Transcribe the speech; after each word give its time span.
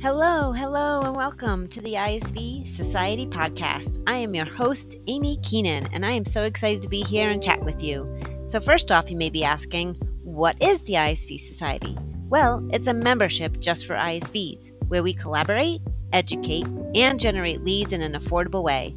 Hello, 0.00 0.52
hello, 0.52 1.00
and 1.00 1.16
welcome 1.16 1.66
to 1.66 1.80
the 1.80 1.94
ISV 1.94 2.68
Society 2.68 3.26
podcast. 3.26 4.00
I 4.06 4.18
am 4.18 4.32
your 4.32 4.44
host, 4.44 4.96
Amy 5.08 5.38
Keenan, 5.42 5.88
and 5.92 6.06
I 6.06 6.12
am 6.12 6.24
so 6.24 6.44
excited 6.44 6.82
to 6.82 6.88
be 6.88 7.00
here 7.00 7.30
and 7.30 7.42
chat 7.42 7.64
with 7.64 7.82
you. 7.82 8.08
So, 8.44 8.60
first 8.60 8.92
off, 8.92 9.10
you 9.10 9.16
may 9.16 9.28
be 9.28 9.42
asking, 9.42 9.96
what 10.22 10.54
is 10.62 10.82
the 10.82 10.92
ISV 10.92 11.40
Society? 11.40 11.98
Well, 12.28 12.64
it's 12.72 12.86
a 12.86 12.94
membership 12.94 13.58
just 13.58 13.88
for 13.88 13.96
ISVs 13.96 14.70
where 14.86 15.02
we 15.02 15.12
collaborate, 15.12 15.80
educate, 16.12 16.68
and 16.94 17.18
generate 17.18 17.64
leads 17.64 17.92
in 17.92 18.00
an 18.00 18.12
affordable 18.12 18.62
way. 18.62 18.94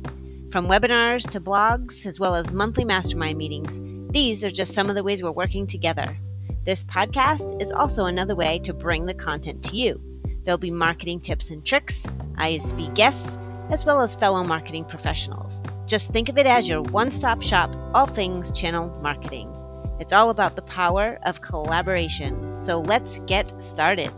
From 0.52 0.68
webinars 0.68 1.28
to 1.32 1.42
blogs, 1.42 2.06
as 2.06 2.20
well 2.20 2.36
as 2.36 2.52
monthly 2.52 2.86
mastermind 2.86 3.40
meetings, 3.40 3.82
these 4.14 4.44
are 4.44 4.52
just 4.52 4.76
some 4.76 4.88
of 4.88 4.94
the 4.94 5.04
ways 5.04 5.24
we're 5.24 5.32
working 5.32 5.66
together. 5.66 6.16
This 6.64 6.84
podcast 6.84 7.60
is 7.60 7.72
also 7.72 8.06
another 8.06 8.36
way 8.36 8.60
to 8.60 8.72
bring 8.72 9.08
the 9.08 9.16
content 9.16 9.64
to 9.64 9.76
you. 9.76 10.00
There'll 10.44 10.58
be 10.58 10.72
marketing 10.72 11.22
tips 11.22 11.52
and 11.52 11.66
tricks, 11.66 12.08
ISV 12.36 12.94
guests, 12.96 13.38
as 13.70 13.86
well 13.86 14.02
as 14.02 14.16
fellow 14.16 14.44
marketing 14.44 14.86
professionals. 14.86 15.62
Just 15.86 16.12
think 16.12 16.30
of 16.30 16.38
it 16.38 16.46
as 16.46 16.68
your 16.68 16.82
one 16.82 17.12
stop 17.12 17.42
shop, 17.42 17.76
all 17.94 18.08
things 18.08 18.52
channel 18.52 18.90
marketing. 19.02 19.54
It's 20.00 20.14
all 20.14 20.30
about 20.30 20.56
the 20.56 20.64
power 20.64 21.20
of 21.26 21.42
collaboration. 21.42 22.58
So 22.58 22.82
let's 22.82 23.20
get 23.22 23.62
started. 23.62 24.12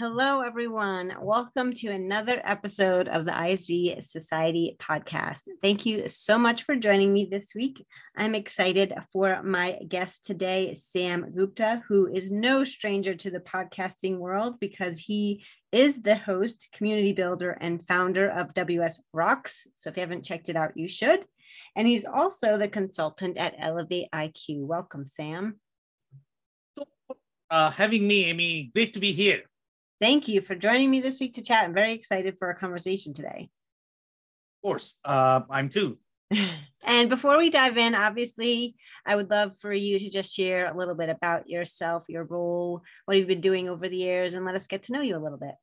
Hello, 0.00 0.40
everyone. 0.40 1.14
Welcome 1.20 1.72
to 1.74 1.86
another 1.86 2.42
episode 2.42 3.06
of 3.06 3.24
the 3.24 3.30
ISV 3.30 4.02
Society 4.02 4.76
podcast. 4.80 5.42
Thank 5.62 5.86
you 5.86 6.08
so 6.08 6.36
much 6.36 6.64
for 6.64 6.74
joining 6.74 7.12
me 7.12 7.28
this 7.30 7.54
week. 7.54 7.86
I'm 8.16 8.34
excited 8.34 8.92
for 9.12 9.40
my 9.44 9.78
guest 9.86 10.24
today, 10.24 10.74
Sam 10.74 11.30
Gupta, 11.32 11.84
who 11.86 12.08
is 12.12 12.28
no 12.28 12.64
stranger 12.64 13.14
to 13.14 13.30
the 13.30 13.38
podcasting 13.38 14.18
world 14.18 14.58
because 14.58 14.98
he 14.98 15.44
is 15.70 16.02
the 16.02 16.16
host, 16.16 16.70
community 16.72 17.12
builder, 17.12 17.52
and 17.52 17.80
founder 17.86 18.28
of 18.28 18.52
WBS 18.52 18.98
Rocks. 19.12 19.68
So 19.76 19.90
if 19.90 19.96
you 19.96 20.00
haven't 20.00 20.24
checked 20.24 20.48
it 20.48 20.56
out, 20.56 20.76
you 20.76 20.88
should. 20.88 21.24
And 21.76 21.86
he's 21.86 22.04
also 22.04 22.58
the 22.58 22.66
consultant 22.66 23.38
at 23.38 23.54
Elevate 23.60 24.08
IQ. 24.12 24.66
Welcome, 24.66 25.06
Sam. 25.06 25.60
So, 26.76 26.84
uh, 27.48 27.70
having 27.70 28.08
me, 28.08 28.24
Amy, 28.24 28.72
great 28.74 28.92
to 28.94 28.98
be 28.98 29.12
here. 29.12 29.44
Thank 30.00 30.28
you 30.28 30.40
for 30.40 30.54
joining 30.54 30.90
me 30.90 31.00
this 31.00 31.20
week 31.20 31.34
to 31.34 31.42
chat. 31.42 31.64
I'm 31.64 31.74
very 31.74 31.92
excited 31.92 32.36
for 32.38 32.48
our 32.48 32.54
conversation 32.54 33.14
today. 33.14 33.48
Of 34.62 34.68
course, 34.68 34.98
uh, 35.04 35.42
I'm 35.48 35.68
too. 35.68 35.98
and 36.84 37.08
before 37.08 37.38
we 37.38 37.50
dive 37.50 37.76
in, 37.76 37.94
obviously, 37.94 38.76
I 39.06 39.14
would 39.14 39.30
love 39.30 39.56
for 39.60 39.72
you 39.72 39.98
to 39.98 40.10
just 40.10 40.32
share 40.32 40.66
a 40.66 40.76
little 40.76 40.94
bit 40.94 41.10
about 41.10 41.48
yourself, 41.48 42.04
your 42.08 42.24
role, 42.24 42.82
what 43.04 43.16
you've 43.16 43.28
been 43.28 43.40
doing 43.40 43.68
over 43.68 43.88
the 43.88 43.96
years, 43.96 44.34
and 44.34 44.44
let 44.44 44.56
us 44.56 44.66
get 44.66 44.82
to 44.84 44.92
know 44.92 45.00
you 45.00 45.16
a 45.16 45.22
little 45.22 45.38
bit. 45.38 45.54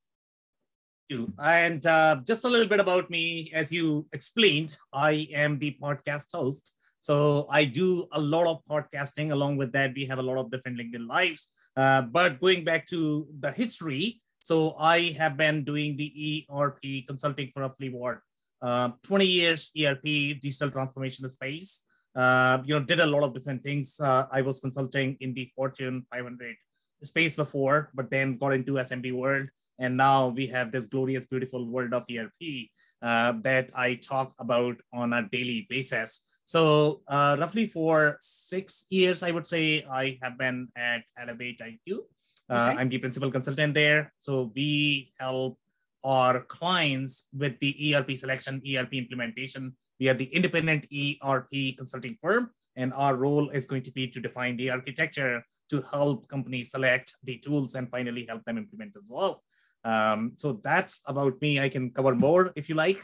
And 1.37 1.85
uh, 1.85 2.21
just 2.25 2.45
a 2.45 2.47
little 2.47 2.67
bit 2.67 2.79
about 2.79 3.09
me, 3.09 3.51
as 3.53 3.71
you 3.71 4.07
explained, 4.13 4.77
I 4.93 5.27
am 5.33 5.59
the 5.59 5.77
podcast 5.81 6.27
host. 6.33 6.77
So 6.99 7.47
I 7.49 7.65
do 7.65 8.07
a 8.13 8.21
lot 8.21 8.47
of 8.47 8.61
podcasting. 8.69 9.31
Along 9.31 9.57
with 9.57 9.73
that, 9.73 9.93
we 9.93 10.05
have 10.05 10.19
a 10.19 10.23
lot 10.23 10.37
of 10.37 10.51
different 10.51 10.79
LinkedIn 10.79 11.07
lives. 11.07 11.51
Uh, 11.75 12.01
but 12.01 12.39
going 12.39 12.63
back 12.63 12.85
to 12.87 13.27
the 13.39 13.51
history, 13.51 14.21
so 14.43 14.75
I 14.77 15.15
have 15.17 15.37
been 15.37 15.63
doing 15.63 15.95
the 15.95 16.45
ERP 16.49 17.07
consulting 17.07 17.51
for 17.53 17.61
roughly 17.61 17.89
what 17.89 18.19
uh, 18.61 18.89
20 19.03 19.25
years 19.25 19.71
ERP 19.79 20.03
digital 20.41 20.71
transformation 20.71 21.27
space. 21.29 21.85
Uh, 22.15 22.59
you 22.65 22.77
know, 22.77 22.83
did 22.83 22.99
a 22.99 23.05
lot 23.05 23.23
of 23.23 23.33
different 23.33 23.63
things. 23.63 23.99
Uh, 23.99 24.25
I 24.31 24.41
was 24.41 24.59
consulting 24.59 25.15
in 25.21 25.33
the 25.33 25.49
Fortune 25.55 26.05
500 26.11 26.55
space 27.03 27.35
before, 27.35 27.89
but 27.93 28.09
then 28.09 28.37
got 28.37 28.53
into 28.53 28.73
SMB 28.73 29.13
world, 29.13 29.47
and 29.79 29.97
now 29.97 30.27
we 30.27 30.45
have 30.47 30.71
this 30.71 30.87
glorious, 30.87 31.25
beautiful 31.25 31.65
world 31.65 31.93
of 31.93 32.05
ERP 32.11 32.69
uh, 33.01 33.33
that 33.41 33.71
I 33.75 33.95
talk 33.95 34.33
about 34.39 34.77
on 34.93 35.13
a 35.13 35.27
daily 35.31 35.65
basis. 35.69 36.23
So 36.51 36.99
uh, 37.07 37.37
roughly 37.39 37.65
for 37.67 38.17
six 38.19 38.83
years, 38.89 39.23
I 39.23 39.31
would 39.31 39.47
say 39.47 39.85
I 39.89 40.19
have 40.21 40.37
been 40.37 40.67
at 40.75 41.03
Elevate 41.17 41.59
IQ. 41.63 42.03
Uh, 42.49 42.75
I'm 42.75 42.89
the 42.89 42.97
principal 42.97 43.31
consultant 43.31 43.73
there. 43.73 44.11
So 44.17 44.51
we 44.53 45.13
help 45.17 45.57
our 46.03 46.41
clients 46.41 47.29
with 47.31 47.57
the 47.59 47.95
ERP 47.95 48.17
selection, 48.17 48.61
ERP 48.67 48.95
implementation. 48.95 49.77
We 49.97 50.09
are 50.09 50.13
the 50.13 50.25
independent 50.25 50.91
ERP 50.91 51.77
consulting 51.77 52.17
firm, 52.21 52.51
and 52.75 52.91
our 52.95 53.15
role 53.15 53.47
is 53.51 53.65
going 53.65 53.83
to 53.83 53.91
be 53.93 54.09
to 54.09 54.19
define 54.19 54.57
the 54.57 54.71
architecture 54.71 55.45
to 55.69 55.81
help 55.83 56.27
companies 56.27 56.71
select 56.71 57.15
the 57.23 57.37
tools 57.37 57.75
and 57.75 57.89
finally 57.89 58.25
help 58.27 58.43
them 58.43 58.57
implement 58.57 58.91
as 58.97 59.07
well. 59.07 59.41
Um, 59.85 60.33
so 60.35 60.59
that's 60.61 61.01
about 61.07 61.41
me. 61.41 61.61
I 61.61 61.69
can 61.69 61.91
cover 61.91 62.13
more 62.13 62.51
if 62.57 62.67
you 62.67 62.75
like. 62.75 62.99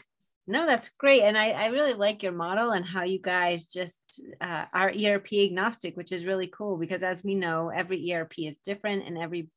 No, 0.50 0.66
that's 0.66 0.88
great. 0.88 1.22
And 1.22 1.36
I, 1.36 1.50
I 1.50 1.66
really 1.66 1.92
like 1.92 2.22
your 2.22 2.32
model 2.32 2.70
and 2.70 2.82
how 2.82 3.02
you 3.02 3.18
guys 3.18 3.66
just 3.66 4.22
uh, 4.40 4.64
are 4.72 4.90
ERP 4.90 5.34
agnostic, 5.34 5.94
which 5.94 6.10
is 6.10 6.24
really 6.24 6.46
cool 6.46 6.78
because 6.78 7.02
as 7.02 7.22
we 7.22 7.34
know, 7.34 7.68
every 7.68 8.10
ERP 8.10 8.32
is 8.38 8.56
different 8.56 9.06
and 9.06 9.18
every 9.18 9.50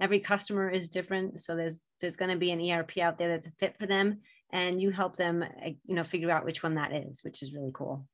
every 0.00 0.20
customer 0.20 0.70
is 0.70 0.88
different. 0.88 1.40
So 1.40 1.56
there's 1.56 1.80
there's 2.00 2.16
going 2.16 2.30
to 2.30 2.36
be 2.36 2.52
an 2.52 2.60
ERP 2.60 2.98
out 2.98 3.18
there 3.18 3.30
that's 3.30 3.48
a 3.48 3.52
fit 3.58 3.76
for 3.80 3.86
them 3.86 4.20
and 4.52 4.80
you 4.80 4.92
help 4.92 5.16
them 5.16 5.42
uh, 5.42 5.70
you 5.84 5.96
know 5.96 6.04
figure 6.04 6.30
out 6.30 6.44
which 6.44 6.62
one 6.62 6.76
that 6.76 6.92
is, 6.92 7.24
which 7.24 7.42
is 7.42 7.52
really 7.52 7.72
cool. 7.74 8.06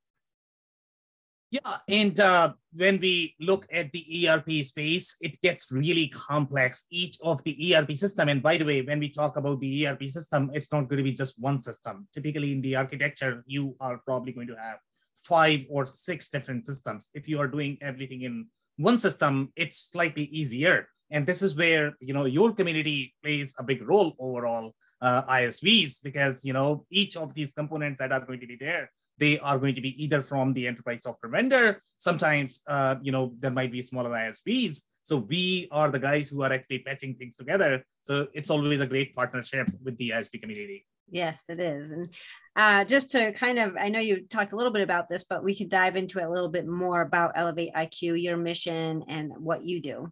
Yeah, 1.55 1.77
and 1.87 2.19
uh, 2.19 2.51
when 2.73 2.99
we 2.99 3.33
look 3.39 3.65
at 3.71 3.89
the 3.93 4.27
ERP 4.27 4.65
space, 4.65 5.15
it 5.21 5.39
gets 5.39 5.71
really 5.71 6.09
complex. 6.09 6.85
Each 6.91 7.17
of 7.23 7.41
the 7.45 7.55
ERP 7.73 7.93
system, 7.93 8.27
and 8.27 8.43
by 8.43 8.57
the 8.57 8.65
way, 8.65 8.81
when 8.81 8.99
we 8.99 9.07
talk 9.07 9.37
about 9.37 9.61
the 9.61 9.87
ERP 9.87 10.03
system, 10.09 10.51
it's 10.53 10.69
not 10.73 10.89
going 10.89 10.97
to 10.97 11.03
be 11.03 11.13
just 11.13 11.39
one 11.39 11.61
system. 11.61 12.09
Typically, 12.13 12.51
in 12.51 12.59
the 12.59 12.75
architecture, 12.75 13.41
you 13.47 13.73
are 13.79 14.01
probably 14.05 14.33
going 14.33 14.47
to 14.47 14.57
have 14.57 14.79
five 15.23 15.61
or 15.69 15.85
six 15.85 16.29
different 16.29 16.65
systems. 16.65 17.09
If 17.13 17.29
you 17.29 17.39
are 17.39 17.47
doing 17.47 17.77
everything 17.79 18.23
in 18.23 18.47
one 18.75 18.97
system, 18.97 19.53
it's 19.55 19.89
slightly 19.93 20.23
easier. 20.23 20.89
And 21.09 21.25
this 21.25 21.41
is 21.41 21.55
where 21.55 21.93
you 22.01 22.13
know 22.13 22.25
your 22.25 22.51
community 22.51 23.15
plays 23.23 23.55
a 23.57 23.63
big 23.63 23.81
role 23.87 24.13
overall, 24.19 24.75
uh, 24.99 25.23
ISVs, 25.23 26.03
because 26.03 26.43
you 26.43 26.51
know 26.51 26.85
each 26.89 27.15
of 27.15 27.33
these 27.33 27.53
components 27.53 27.99
that 27.99 28.11
are 28.11 28.25
going 28.25 28.41
to 28.41 28.47
be 28.47 28.57
there 28.57 28.89
they 29.17 29.39
are 29.39 29.57
going 29.57 29.75
to 29.75 29.81
be 29.81 30.01
either 30.03 30.21
from 30.21 30.53
the 30.53 30.67
enterprise 30.67 31.03
software 31.03 31.31
vendor. 31.31 31.81
Sometimes, 31.97 32.61
uh, 32.67 32.95
you 33.01 33.11
know, 33.11 33.33
there 33.39 33.51
might 33.51 33.71
be 33.71 33.81
smaller 33.81 34.09
ISVs. 34.09 34.81
So 35.03 35.17
we 35.17 35.67
are 35.71 35.91
the 35.91 35.99
guys 35.99 36.29
who 36.29 36.41
are 36.41 36.51
actually 36.51 36.79
patching 36.79 37.15
things 37.15 37.37
together. 37.37 37.83
So 38.03 38.27
it's 38.33 38.49
always 38.49 38.81
a 38.81 38.87
great 38.87 39.15
partnership 39.15 39.69
with 39.83 39.97
the 39.97 40.09
ISV 40.09 40.41
community. 40.41 40.85
Yes, 41.09 41.39
it 41.47 41.59
is. 41.59 41.91
And 41.91 42.09
uh, 42.55 42.83
just 42.85 43.11
to 43.11 43.31
kind 43.33 43.59
of, 43.59 43.75
I 43.79 43.89
know 43.89 43.99
you 43.99 44.25
talked 44.27 44.51
a 44.51 44.55
little 44.55 44.73
bit 44.73 44.81
about 44.81 45.07
this, 45.07 45.23
but 45.23 45.43
we 45.43 45.55
could 45.55 45.69
dive 45.69 45.95
into 45.95 46.19
it 46.19 46.23
a 46.23 46.29
little 46.29 46.49
bit 46.49 46.67
more 46.67 47.01
about 47.01 47.33
Elevate 47.35 47.73
IQ, 47.73 48.21
your 48.21 48.37
mission, 48.37 49.03
and 49.07 49.31
what 49.37 49.63
you 49.63 49.81
do. 49.81 50.11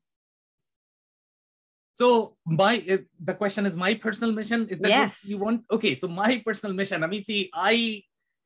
So 1.95 2.37
my 2.45 2.81
the 3.23 3.35
question 3.35 3.65
is 3.65 3.75
my 3.75 3.93
personal 3.93 4.33
mission. 4.33 4.67
Is 4.67 4.79
that 4.79 4.89
yes. 4.89 5.19
you 5.25 5.37
want? 5.37 5.61
Okay, 5.69 5.93
so 5.95 6.07
my 6.07 6.41
personal 6.43 6.75
mission. 6.75 7.03
I 7.03 7.07
mean, 7.07 7.23
see, 7.23 7.51
I 7.53 8.01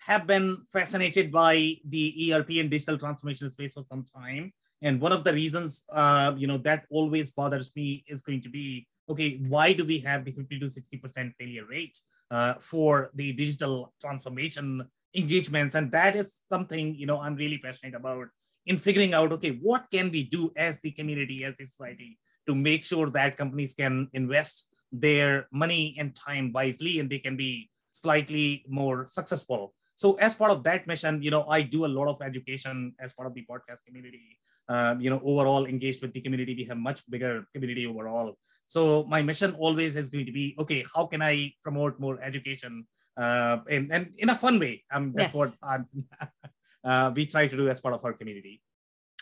have 0.08 0.26
been 0.26 0.58
fascinated 0.72 1.34
by 1.34 1.76
the 1.90 2.32
ERP 2.32 2.52
and 2.52 2.72
digital 2.72 2.98
transformation 2.98 3.50
space 3.50 3.74
for 3.74 3.84
some 3.84 4.06
time. 4.06 4.54
And 4.82 5.02
one 5.02 5.12
of 5.12 5.26
the 5.26 5.34
reasons, 5.34 5.84
uh, 5.92 6.34
you 6.38 6.48
know, 6.48 6.58
that 6.60 6.86
always 6.90 7.32
bothers 7.32 7.72
me 7.76 8.06
is 8.08 8.22
going 8.22 8.40
to 8.44 8.50
be, 8.50 8.88
okay, 9.10 9.42
why 9.50 9.74
do 9.74 9.84
we 9.84 10.00
have 10.00 10.24
the 10.24 10.32
50 10.32 10.60
to 10.60 10.66
60% 10.68 11.34
failure 11.38 11.66
rate 11.70 12.00
uh, 12.32 12.54
for 12.54 13.12
the 13.16 13.34
digital 13.34 13.94
transformation 14.00 14.88
engagements? 15.14 15.76
And 15.76 15.92
that 15.92 16.16
is 16.16 16.36
something, 16.50 16.96
you 16.96 17.06
know, 17.06 17.20
I'm 17.20 17.36
really 17.36 17.58
passionate 17.58 17.96
about 17.96 18.28
in 18.66 18.78
figuring 18.78 19.14
out, 19.14 19.34
okay, 19.34 19.60
what 19.62 19.88
can 19.92 20.10
we 20.10 20.24
do 20.24 20.52
as 20.56 20.80
the 20.84 20.92
community, 20.92 21.44
as 21.44 21.58
the 21.58 21.66
society 21.66 22.18
to 22.48 22.56
make 22.56 22.86
sure 22.86 23.10
that 23.10 23.36
companies 23.36 23.74
can 23.74 24.08
invest 24.14 24.74
their 24.90 25.50
money 25.52 25.98
and 26.00 26.16
time 26.16 26.54
wisely 26.54 27.00
and 27.00 27.10
they 27.10 27.20
can 27.20 27.36
be 27.36 27.70
slightly 27.92 28.64
more 28.70 29.06
successful 29.08 29.74
so 29.98 30.14
as 30.28 30.34
part 30.40 30.52
of 30.56 30.64
that 30.64 30.88
mission 30.88 31.22
you 31.26 31.32
know 31.36 31.44
i 31.58 31.60
do 31.62 31.86
a 31.86 31.92
lot 31.98 32.08
of 32.08 32.22
education 32.22 32.94
as 33.00 33.12
part 33.18 33.28
of 33.28 33.34
the 33.34 33.46
podcast 33.52 33.84
community 33.86 34.38
um, 34.70 35.00
you 35.00 35.10
know 35.10 35.22
overall 35.24 35.66
engaged 35.66 36.02
with 36.02 36.14
the 36.14 36.22
community 36.22 36.54
we 36.56 36.66
have 36.66 36.78
much 36.78 37.10
bigger 37.10 37.46
community 37.54 37.86
overall. 37.86 38.38
So 38.68 39.06
my 39.06 39.22
mission 39.22 39.56
always 39.56 39.96
is 39.96 40.10
going 40.10 40.26
to 40.26 40.32
be 40.32 40.56
okay 40.60 40.84
how 40.94 41.06
can 41.06 41.22
i 41.22 41.54
promote 41.64 42.00
more 42.00 42.22
education 42.22 42.86
uh, 43.16 43.60
and, 43.70 43.92
and 43.92 44.14
in 44.18 44.30
a 44.30 44.36
fun 44.36 44.60
way? 44.60 44.84
Um, 44.92 45.14
that's 45.16 45.34
yes. 45.34 45.56
what 45.62 45.90
uh, 46.84 47.12
we 47.16 47.26
try 47.26 47.48
to 47.48 47.58
do 47.58 47.68
as 47.70 47.80
part 47.80 47.96
of 47.96 48.04
our 48.04 48.14
community. 48.14 48.62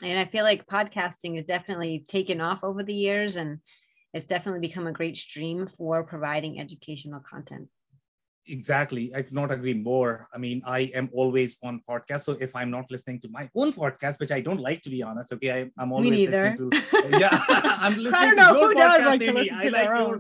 And 0.02 0.20
i 0.20 0.26
feel 0.26 0.44
like 0.44 0.66
podcasting 0.66 1.36
has 1.36 1.46
definitely 1.46 2.06
taken 2.08 2.42
off 2.42 2.64
over 2.64 2.84
the 2.84 2.94
years 2.94 3.36
and 3.36 3.60
it's 4.14 4.26
definitely 4.26 4.62
become 4.62 4.88
a 4.88 4.94
great 4.94 5.18
stream 5.18 5.68
for 5.68 6.04
providing 6.04 6.60
educational 6.60 7.20
content 7.20 7.68
Exactly. 8.48 9.14
I 9.16 9.24
could 9.24 9.34
not 9.34 9.52
agree 9.52 9.74
more. 9.74 10.28
I 10.34 10.38
mean, 10.38 10.62
I 10.66 10.92
am 10.94 11.10
always 11.14 11.58
on 11.64 11.82
podcast. 11.90 12.22
So 12.22 12.34
if 12.40 12.56
I'm 12.56 12.70
not 12.70 12.92
listening 12.92 13.20
to 13.22 13.30
my 13.30 13.50
own 13.56 13.74
podcast, 13.74 14.20
which 14.20 14.32
I 14.32 14.40
don't 14.40 14.60
like 14.60 14.82
to 14.84 14.90
be 14.90 15.02
honest, 15.02 15.34
okay, 15.34 15.52
I, 15.52 15.82
am 15.82 15.92
always 15.92 16.12
Me 16.12 16.18
neither. 16.18 16.56
To, 16.58 16.70
yeah, 17.10 17.30
I'm 17.50 17.98
listening 17.98 18.14
I 18.14 18.26
don't 18.26 18.36
know 18.36 18.54
to 18.54 18.60
your 18.60 18.68
who 18.68 18.74
does 18.76 19.02
podcast, 19.02 19.06
like 19.06 19.20
to 19.22 19.34
listen 19.34 19.56
I 19.56 19.64
to 19.64 19.72
their 19.72 19.96
like 19.96 20.00
own. 20.00 20.20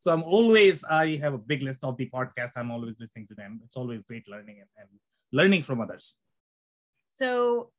so 0.00 0.12
I'm 0.12 0.22
always, 0.22 0.84
I 0.84 1.16
have 1.16 1.34
a 1.34 1.38
big 1.38 1.62
list 1.62 1.84
of 1.84 1.96
the 1.98 2.08
podcast. 2.08 2.52
I'm 2.56 2.70
always 2.70 2.94
listening 2.98 3.26
to 3.28 3.34
them. 3.34 3.60
It's 3.64 3.76
always 3.76 4.00
great 4.02 4.26
learning 4.28 4.60
and, 4.60 4.68
and 4.78 4.88
learning 5.32 5.62
from 5.62 5.80
others. 5.80 6.16
So, 7.16 7.70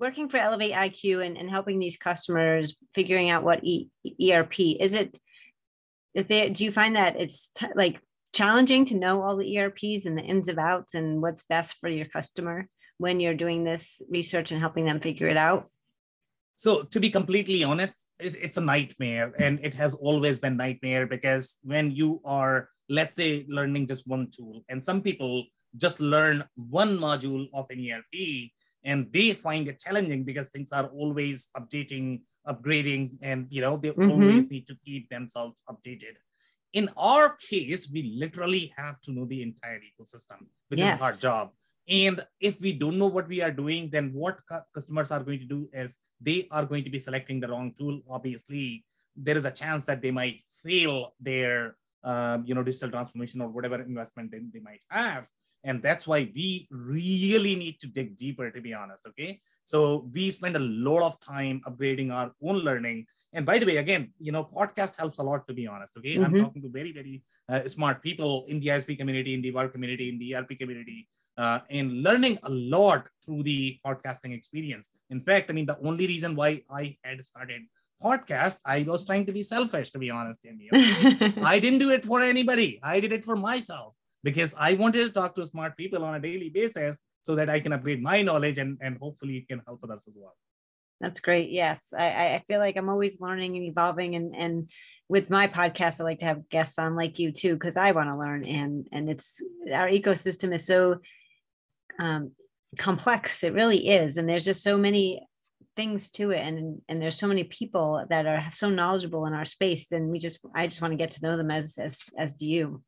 working 0.00 0.28
for 0.28 0.38
Elevate 0.38 0.72
IQ 0.72 1.24
and, 1.24 1.36
and 1.36 1.50
helping 1.50 1.78
these 1.78 1.96
customers 1.96 2.76
figuring 2.94 3.30
out 3.30 3.42
what 3.42 3.64
e- 3.64 3.90
ERP 4.22 4.60
is 4.60 4.94
it? 4.94 5.18
They, 6.26 6.50
do 6.50 6.64
you 6.64 6.72
find 6.72 6.96
that 6.96 7.20
it's 7.20 7.50
t- 7.56 7.66
like 7.74 8.00
challenging 8.32 8.86
to 8.86 8.94
know 8.94 9.22
all 9.22 9.36
the 9.36 9.58
ERPs 9.58 10.04
and 10.04 10.16
the 10.16 10.22
ins 10.22 10.48
and 10.48 10.58
outs 10.58 10.94
and 10.94 11.22
what's 11.22 11.44
best 11.44 11.76
for 11.80 11.88
your 11.88 12.06
customer 12.06 12.66
when 12.98 13.20
you're 13.20 13.34
doing 13.34 13.64
this 13.64 14.02
research 14.10 14.50
and 14.50 14.60
helping 14.60 14.84
them 14.84 15.00
figure 15.00 15.28
it 15.28 15.36
out? 15.36 15.70
So 16.56 16.82
to 16.82 17.00
be 17.00 17.10
completely 17.10 17.62
honest, 17.62 18.08
it, 18.18 18.34
it's 18.34 18.56
a 18.56 18.60
nightmare, 18.60 19.32
and 19.38 19.60
it 19.62 19.74
has 19.74 19.94
always 19.94 20.40
been 20.40 20.56
nightmare 20.56 21.06
because 21.06 21.58
when 21.62 21.92
you 21.92 22.20
are, 22.24 22.68
let's 22.88 23.14
say, 23.14 23.46
learning 23.48 23.86
just 23.86 24.08
one 24.08 24.28
tool, 24.30 24.64
and 24.68 24.84
some 24.84 25.00
people 25.00 25.44
just 25.76 26.00
learn 26.00 26.44
one 26.56 26.98
module 26.98 27.46
of 27.54 27.66
an 27.70 27.78
ERP, 27.78 28.50
and 28.84 29.12
they 29.12 29.32
find 29.32 29.68
it 29.68 29.78
challenging 29.78 30.24
because 30.24 30.50
things 30.50 30.72
are 30.72 30.86
always 30.86 31.48
updating, 31.56 32.22
upgrading, 32.46 33.18
and 33.22 33.46
you 33.50 33.60
know 33.60 33.76
they 33.76 33.90
Mhm. 33.90 34.10
always 34.10 34.50
need 34.50 34.66
to 34.66 34.76
keep 34.84 35.08
themselves 35.08 35.60
updated. 35.68 36.16
In 36.72 36.90
our 36.96 37.36
case, 37.36 37.90
we 37.90 38.02
literally 38.18 38.72
have 38.76 39.00
to 39.02 39.12
know 39.12 39.24
the 39.24 39.42
entire 39.42 39.80
ecosystem, 39.80 40.46
which 40.68 40.80
is 40.80 40.86
a 40.86 40.96
hard 40.96 41.18
job. 41.20 41.52
And 41.88 42.20
if 42.40 42.60
we 42.60 42.74
don't 42.74 42.98
know 42.98 43.06
what 43.06 43.26
we 43.28 43.40
are 43.40 43.50
doing, 43.50 43.88
then 43.90 44.12
what 44.12 44.40
customers 44.74 45.10
are 45.10 45.24
going 45.24 45.38
to 45.40 45.46
do 45.46 45.68
is 45.72 45.96
they 46.20 46.46
are 46.50 46.66
going 46.66 46.84
to 46.84 46.90
be 46.90 46.98
selecting 46.98 47.40
the 47.40 47.48
wrong 47.48 47.72
tool. 47.72 48.02
Obviously, 48.08 48.84
there 49.16 49.36
is 49.36 49.46
a 49.46 49.50
chance 49.50 49.86
that 49.86 50.02
they 50.02 50.10
might 50.10 50.42
fail 50.62 51.14
their 51.18 51.76
um, 52.04 52.44
you 52.46 52.54
know 52.54 52.62
digital 52.62 52.90
transformation 52.90 53.40
or 53.40 53.48
whatever 53.48 53.80
investment 53.82 54.30
they, 54.30 54.38
they 54.52 54.60
might 54.60 54.80
have. 54.88 55.26
And 55.64 55.82
that's 55.82 56.06
why 56.06 56.30
we 56.34 56.68
really 56.70 57.56
need 57.56 57.80
to 57.80 57.86
dig 57.86 58.16
deeper, 58.16 58.50
to 58.50 58.60
be 58.60 58.72
honest. 58.74 59.06
Okay. 59.08 59.40
So 59.64 60.08
we 60.14 60.30
spend 60.30 60.56
a 60.56 60.60
lot 60.60 61.02
of 61.02 61.20
time 61.20 61.60
upgrading 61.66 62.12
our 62.12 62.32
own 62.42 62.58
learning. 62.58 63.06
And 63.34 63.44
by 63.44 63.58
the 63.58 63.66
way, 63.66 63.76
again, 63.76 64.12
you 64.18 64.32
know, 64.32 64.44
podcast 64.44 64.96
helps 64.96 65.18
a 65.18 65.22
lot, 65.22 65.46
to 65.48 65.54
be 65.54 65.66
honest. 65.66 65.96
Okay. 65.98 66.14
I'm 66.16 66.32
Mhm. 66.32 66.44
talking 66.44 66.62
to 66.62 66.68
very, 66.68 66.92
very 66.92 67.22
uh, 67.50 67.66
smart 67.66 68.02
people 68.02 68.44
in 68.48 68.60
the 68.60 68.68
ISV 68.68 68.96
community, 68.96 69.34
in 69.34 69.42
the 69.42 69.50
work 69.50 69.72
community, 69.72 70.08
in 70.08 70.18
the 70.18 70.34
ERP 70.34 70.54
community, 70.56 71.08
uh, 71.36 71.60
and 71.70 72.02
learning 72.02 72.38
a 72.42 72.50
lot 72.50 73.08
through 73.24 73.42
the 73.42 73.78
podcasting 73.84 74.32
experience. 74.32 74.90
In 75.10 75.20
fact, 75.20 75.50
I 75.50 75.54
mean, 75.54 75.66
the 75.66 75.78
only 75.80 76.06
reason 76.06 76.34
why 76.36 76.62
I 76.70 76.96
had 77.04 77.24
started 77.24 77.62
podcast, 78.02 78.60
I 78.64 78.82
was 78.84 79.04
trying 79.04 79.26
to 79.26 79.32
be 79.32 79.42
selfish, 79.42 79.90
to 79.90 79.98
be 79.98 80.10
honest. 80.10 80.40
Okay? 80.44 81.32
I 81.42 81.58
didn't 81.58 81.80
do 81.80 81.90
it 81.90 82.04
for 82.04 82.20
anybody. 82.22 82.78
I 82.82 83.00
did 83.00 83.12
it 83.12 83.24
for 83.24 83.36
myself 83.36 83.97
because 84.24 84.54
I 84.58 84.74
wanted 84.74 85.04
to 85.04 85.10
talk 85.10 85.34
to 85.36 85.46
smart 85.46 85.76
people 85.76 86.04
on 86.04 86.14
a 86.14 86.20
daily 86.20 86.50
basis 86.50 86.98
so 87.22 87.34
that 87.36 87.48
I 87.48 87.60
can 87.60 87.72
upgrade 87.72 88.02
my 88.02 88.22
knowledge 88.22 88.58
and, 88.58 88.78
and 88.80 88.98
hopefully 88.98 89.38
it 89.38 89.48
can 89.48 89.62
help 89.66 89.80
others 89.84 90.06
as 90.08 90.14
well. 90.16 90.36
That's 91.00 91.20
great. 91.20 91.50
Yes. 91.50 91.84
I, 91.96 92.06
I- 92.06 92.44
feel 92.48 92.58
like 92.58 92.76
I'm 92.76 92.88
always 92.88 93.20
learning 93.20 93.56
and 93.56 93.64
evolving 93.64 94.16
and, 94.16 94.34
and 94.34 94.70
with 95.08 95.30
my 95.30 95.46
podcast, 95.46 96.00
I 96.00 96.04
like 96.04 96.18
to 96.18 96.26
have 96.26 96.48
guests 96.48 96.78
on 96.78 96.96
like 96.96 97.18
you 97.18 97.32
too, 97.32 97.54
because 97.54 97.76
I 97.76 97.92
want 97.92 98.10
to 98.10 98.16
learn 98.16 98.44
and, 98.44 98.86
and 98.92 99.08
it's, 99.08 99.40
our 99.72 99.88
ecosystem 99.88 100.54
is 100.54 100.66
so 100.66 100.96
um, 101.98 102.32
complex. 102.76 103.42
It 103.44 103.54
really 103.54 103.88
is. 103.88 104.16
And 104.16 104.28
there's 104.28 104.44
just 104.44 104.62
so 104.62 104.76
many 104.76 105.26
things 105.76 106.10
to 106.10 106.32
it. 106.32 106.40
And, 106.40 106.82
and 106.88 107.00
there's 107.00 107.16
so 107.16 107.28
many 107.28 107.44
people 107.44 108.04
that 108.10 108.26
are 108.26 108.46
so 108.50 108.68
knowledgeable 108.68 109.26
in 109.26 109.32
our 109.32 109.44
space. 109.44 109.86
Then 109.88 110.08
we 110.08 110.18
just, 110.18 110.40
I 110.54 110.66
just 110.66 110.82
want 110.82 110.92
to 110.92 110.98
get 110.98 111.12
to 111.12 111.22
know 111.22 111.36
them 111.36 111.50
as, 111.50 111.78
as, 111.78 112.00
as 112.18 112.34
do 112.34 112.44
you. 112.44 112.82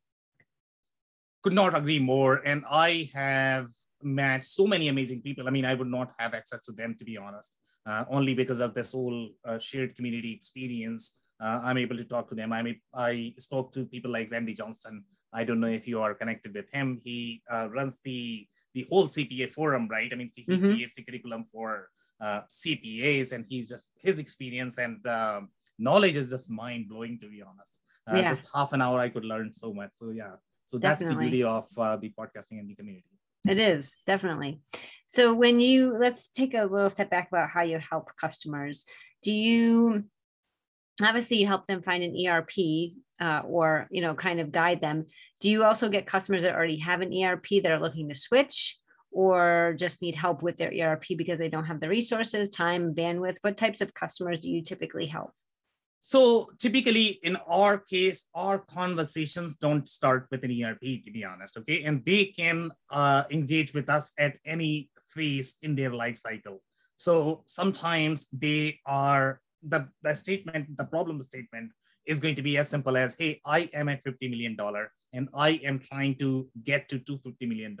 Could 1.43 1.53
not 1.53 1.75
agree 1.75 1.99
more. 1.99 2.35
And 2.45 2.63
I 2.69 3.09
have 3.13 3.67
met 4.03 4.45
so 4.45 4.67
many 4.67 4.87
amazing 4.89 5.21
people. 5.21 5.47
I 5.47 5.51
mean, 5.51 5.65
I 5.65 5.73
would 5.73 5.87
not 5.87 6.13
have 6.19 6.33
access 6.33 6.63
to 6.65 6.71
them, 6.71 6.95
to 6.99 7.05
be 7.05 7.17
honest, 7.17 7.57
uh, 7.85 8.05
only 8.09 8.33
because 8.33 8.59
of 8.59 8.73
this 8.73 8.91
whole 8.91 9.29
uh, 9.45 9.57
shared 9.59 9.95
community 9.95 10.31
experience. 10.33 11.17
Uh, 11.39 11.59
I'm 11.63 11.77
able 11.79 11.97
to 11.97 12.03
talk 12.03 12.29
to 12.29 12.35
them. 12.35 12.53
I 12.53 12.61
mean, 12.61 12.79
I 12.93 13.33
spoke 13.37 13.73
to 13.73 13.85
people 13.85 14.11
like 14.11 14.31
Randy 14.31 14.53
Johnston. 14.53 15.03
I 15.33 15.43
don't 15.43 15.59
know 15.59 15.67
if 15.67 15.87
you 15.87 16.01
are 16.01 16.13
connected 16.13 16.53
with 16.53 16.69
him. 16.71 16.99
He 17.03 17.41
uh, 17.49 17.67
runs 17.71 17.99
the 18.03 18.47
the 18.73 18.85
whole 18.89 19.07
CPA 19.07 19.51
forum, 19.51 19.87
right? 19.89 20.09
I 20.13 20.15
mean, 20.15 20.29
he 20.33 20.43
Mhm. 20.45 20.73
creates 20.73 20.93
the 20.95 21.03
curriculum 21.03 21.43
for 21.45 21.89
uh, 22.21 22.41
CPAs, 22.47 23.33
and 23.33 23.45
he's 23.49 23.67
just 23.67 23.89
his 23.99 24.19
experience 24.19 24.77
and 24.77 25.05
um 25.07 25.49
knowledge 25.79 26.15
is 26.15 26.29
just 26.29 26.51
mind 26.51 26.87
blowing, 26.87 27.17
to 27.19 27.27
be 27.27 27.41
honest. 27.41 27.79
Uh, 28.07 28.17
Yeah. 28.17 28.29
Just 28.29 28.47
half 28.55 28.71
an 28.73 28.81
hour, 28.81 28.99
I 28.99 29.09
could 29.09 29.25
learn 29.25 29.53
so 29.53 29.73
much. 29.73 29.91
So 29.95 30.11
yeah, 30.11 30.35
so 30.71 30.77
that's 30.77 31.03
Definitely. 31.03 31.25
the 31.25 31.31
beauty 31.31 31.43
of 31.43 31.67
uh, 31.77 31.97
the 31.97 32.13
podcasting 32.17 32.57
and 32.57 32.69
the 32.69 32.75
community. 32.75 33.03
It 33.45 33.59
is 33.59 33.97
definitely. 34.07 34.61
So 35.07 35.33
when 35.33 35.59
you 35.59 35.97
let's 35.99 36.27
take 36.27 36.53
a 36.53 36.63
little 36.63 36.89
step 36.89 37.09
back 37.09 37.27
about 37.27 37.49
how 37.49 37.63
you 37.63 37.77
help 37.77 38.07
customers. 38.15 38.85
Do 39.21 39.33
you 39.33 40.05
obviously 41.03 41.41
you 41.41 41.47
help 41.47 41.67
them 41.67 41.81
find 41.83 42.03
an 42.03 42.15
ERP 42.25 42.53
uh, 43.19 43.41
or 43.45 43.89
you 43.91 44.01
know 44.01 44.13
kind 44.13 44.39
of 44.39 44.53
guide 44.53 44.79
them? 44.79 45.07
Do 45.41 45.49
you 45.49 45.65
also 45.65 45.89
get 45.89 46.05
customers 46.05 46.43
that 46.43 46.55
already 46.55 46.77
have 46.77 47.01
an 47.01 47.13
ERP 47.13 47.61
that 47.63 47.71
are 47.71 47.81
looking 47.81 48.07
to 48.07 48.15
switch 48.15 48.77
or 49.11 49.75
just 49.77 50.01
need 50.01 50.15
help 50.15 50.41
with 50.41 50.55
their 50.55 50.71
ERP 50.71 51.03
because 51.17 51.37
they 51.37 51.49
don't 51.49 51.65
have 51.65 51.81
the 51.81 51.89
resources, 51.89 52.49
time, 52.49 52.95
bandwidth? 52.95 53.35
What 53.41 53.57
types 53.57 53.81
of 53.81 53.93
customers 53.93 54.39
do 54.39 54.49
you 54.49 54.63
typically 54.63 55.07
help? 55.07 55.31
So 56.03 56.49
typically 56.57 57.19
in 57.21 57.37
our 57.47 57.77
case, 57.77 58.27
our 58.33 58.57
conversations 58.57 59.57
don't 59.57 59.87
start 59.87 60.25
with 60.31 60.43
an 60.43 60.51
ERP, 60.51 61.03
to 61.05 61.11
be 61.11 61.23
honest. 61.23 61.57
Okay. 61.57 61.83
And 61.83 62.03
they 62.03 62.25
can 62.25 62.71
uh, 62.89 63.23
engage 63.29 63.71
with 63.75 63.87
us 63.87 64.11
at 64.17 64.37
any 64.43 64.89
phase 65.05 65.57
in 65.61 65.75
their 65.75 65.91
life 65.91 66.17
cycle. 66.17 66.63
So 66.95 67.43
sometimes 67.45 68.27
they 68.33 68.79
are 68.87 69.41
the, 69.61 69.89
the 70.01 70.15
statement, 70.15 70.75
the 70.75 70.85
problem 70.85 71.21
statement 71.21 71.71
is 72.07 72.19
going 72.19 72.33
to 72.33 72.41
be 72.41 72.57
as 72.57 72.67
simple 72.67 72.97
as, 72.97 73.15
hey, 73.15 73.39
I 73.45 73.69
am 73.71 73.87
at 73.87 74.03
$50 74.03 74.27
million 74.27 74.57
and 75.13 75.29
I 75.35 75.61
am 75.63 75.77
trying 75.77 76.15
to 76.15 76.49
get 76.63 76.89
to 76.89 76.97
$250 76.97 77.47
million. 77.47 77.77